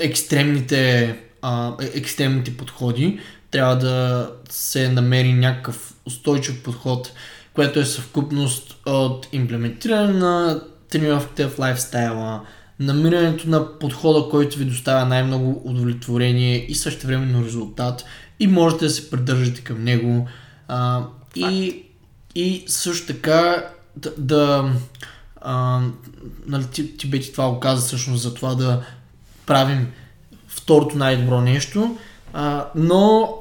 [0.00, 7.12] екстремните, а, е, екстремните подходи трябва да се намери някакъв устойчив подход,
[7.54, 12.40] което е съвкупност от имплементиране на тренировките в лайфстайла,
[12.80, 18.04] намирането на подхода, който ви доставя най-много удовлетворение и също времено резултат
[18.40, 20.28] и можете да се придържате към него.
[20.68, 21.02] А,
[21.36, 21.82] и,
[22.34, 24.72] и също така да, да
[25.40, 25.80] а,
[26.46, 28.82] нали, ти, ти бе това оказа всъщност за това да
[29.46, 29.86] правим
[30.48, 31.96] второто най-добро нещо,
[32.32, 33.34] а, но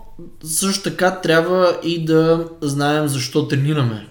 [0.43, 4.07] също така трябва и да знаем защо тренираме.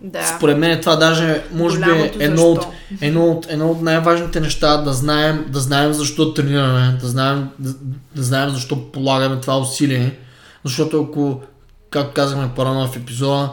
[0.00, 0.26] Да.
[0.36, 2.66] Според мен това даже може би е едно от,
[3.00, 7.74] едно, от, едно от най-важните неща да знаем, да знаем защо тренираме, да знаем, да,
[8.14, 10.18] да знаем защо полагаме това усилие.
[10.64, 11.42] Защото ако,
[11.90, 13.52] както казахме по-рано в епизода,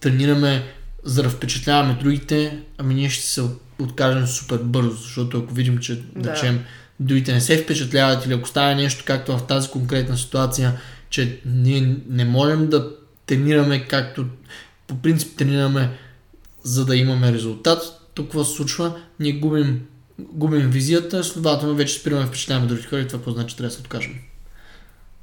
[0.00, 0.64] тренираме
[1.04, 3.42] за да впечатляваме другите, ами ние ще се
[3.82, 6.32] откажем супер бързо, защото ако видим, че да.
[6.32, 6.34] да
[7.00, 10.80] другите не се впечатляват или ако става нещо както в тази конкретна ситуация,
[11.10, 12.90] че ние не можем да
[13.26, 14.26] тренираме както
[14.86, 15.90] по принцип тренираме
[16.62, 17.82] за да имаме резултат.
[18.14, 18.96] Тук какво се случва?
[19.20, 19.86] Ние губим,
[20.18, 23.80] губим визията, следователно вече спираме впечатляваме другите хора и това какво значи трябва да се
[23.80, 24.14] откажем.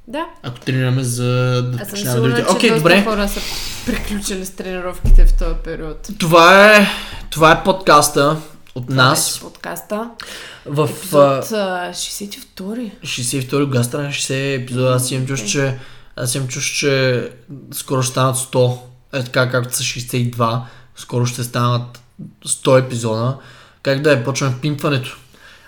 [0.08, 0.26] Да.
[0.42, 2.52] Ако тренираме за да впечатляваме другите.
[2.52, 3.04] Окей, okay, добре.
[3.04, 3.40] хора са
[3.86, 6.08] приключили с тренировките в този период.
[6.18, 6.86] Това е,
[7.30, 8.36] това е подкаста
[8.74, 9.36] от това нас.
[9.36, 10.10] Е подкаста.
[10.68, 12.90] В епизод 62.
[13.02, 14.94] 62 гастра, 60 епизода.
[14.94, 15.78] Аз имам чуш, че
[16.16, 17.30] аз имам чуш, че
[17.72, 18.78] скоро ще станат 100.
[19.12, 20.60] Е така, както са 62.
[20.96, 22.00] Скоро ще станат
[22.46, 23.38] 100 епизода.
[23.82, 25.16] Как да е, почваме пимпването.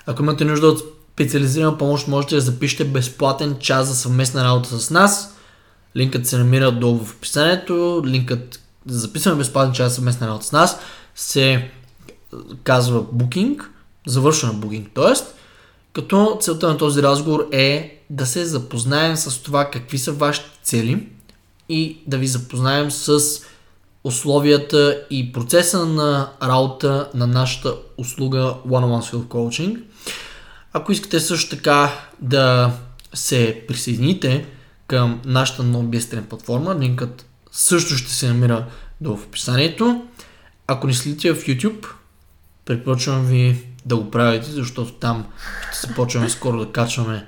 [0.07, 0.83] Ако имате нужда от
[1.13, 5.37] специализирана помощ, можете да запишете безплатен час за съвместна работа с нас.
[5.97, 8.03] Линкът се намира долу в описанието.
[8.07, 10.79] Линкът за записване безплатен час за съвместна работа с нас
[11.15, 11.71] се
[12.65, 13.61] казва Booking
[14.09, 14.89] завършена богинг.
[14.95, 15.35] Тоест,
[15.93, 21.09] като целта на този разговор е да се запознаем с това какви са вашите цели
[21.69, 23.21] и да ви запознаем с
[24.05, 29.83] условията и процеса на работа на нашата услуга One-on-One Self Coaching.
[30.73, 32.73] Ако искате също така да
[33.15, 34.47] се присъедините
[34.87, 38.67] към нашата NoBSTRN платформа, линкът също ще се намира
[39.01, 40.03] до в описанието.
[40.67, 41.87] Ако ни следите в YouTube,
[42.65, 45.27] препоръчвам ви да го правите, защото там
[45.73, 47.27] ще започваме скоро да качваме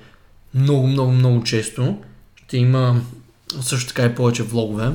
[0.55, 1.99] много, много, много често.
[2.37, 3.01] Ще има
[3.61, 4.93] също така и повече влогове.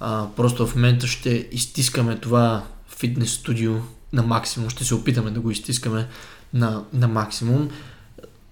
[0.00, 2.64] А, просто в момента ще изтискаме това
[2.98, 3.74] фитнес студио
[4.12, 4.70] на максимум.
[4.70, 6.06] Ще се опитаме да го изтискаме
[6.54, 7.70] на, на максимум.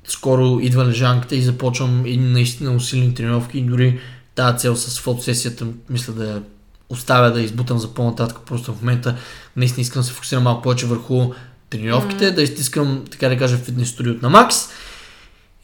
[0.05, 4.01] Скоро идва лежанката и започвам и наистина усилени тренировки и дори
[4.34, 6.43] тази цел с фотосесията мисля да я
[6.89, 8.39] оставя да избутам за по-нататък.
[8.47, 9.16] Просто в момента
[9.57, 11.32] наистина искам да се фокусирам малко повече върху
[11.71, 12.35] тренировките, mm.
[12.35, 14.57] да изтискам, така да кажа, фитнес студиото на Макс.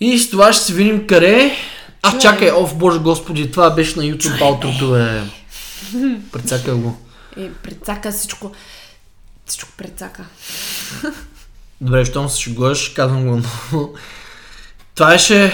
[0.00, 1.56] И с това ще се видим къде.
[2.02, 5.20] А, чакай, оф, боже господи, това беше на YouTube аутрото, бе.
[6.32, 6.98] Прецакай го.
[7.36, 8.52] И прецака всичко.
[9.46, 10.24] Всичко прецака.
[11.80, 13.42] Добре, щом се шегуваш, казвам го.
[14.94, 15.52] Това беше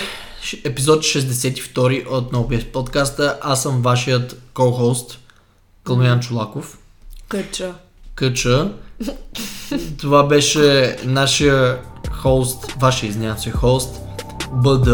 [0.65, 3.39] епизод 62 от NoBS подкаста.
[3.43, 5.19] Аз съм вашият ко-хост,
[5.85, 6.79] Калмиян Чулаков.
[7.29, 7.75] Къча.
[8.19, 8.71] Къча.
[9.99, 11.79] Това беше нашия
[12.11, 14.01] хост, вашия извинявам хост,
[14.53, 14.89] БД.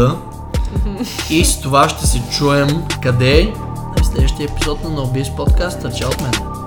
[1.29, 2.67] И с това ще се чуем
[3.03, 3.53] къде?
[3.97, 5.91] На следващия епизод на NoBS подкаста.
[5.91, 6.64] Чао от мен.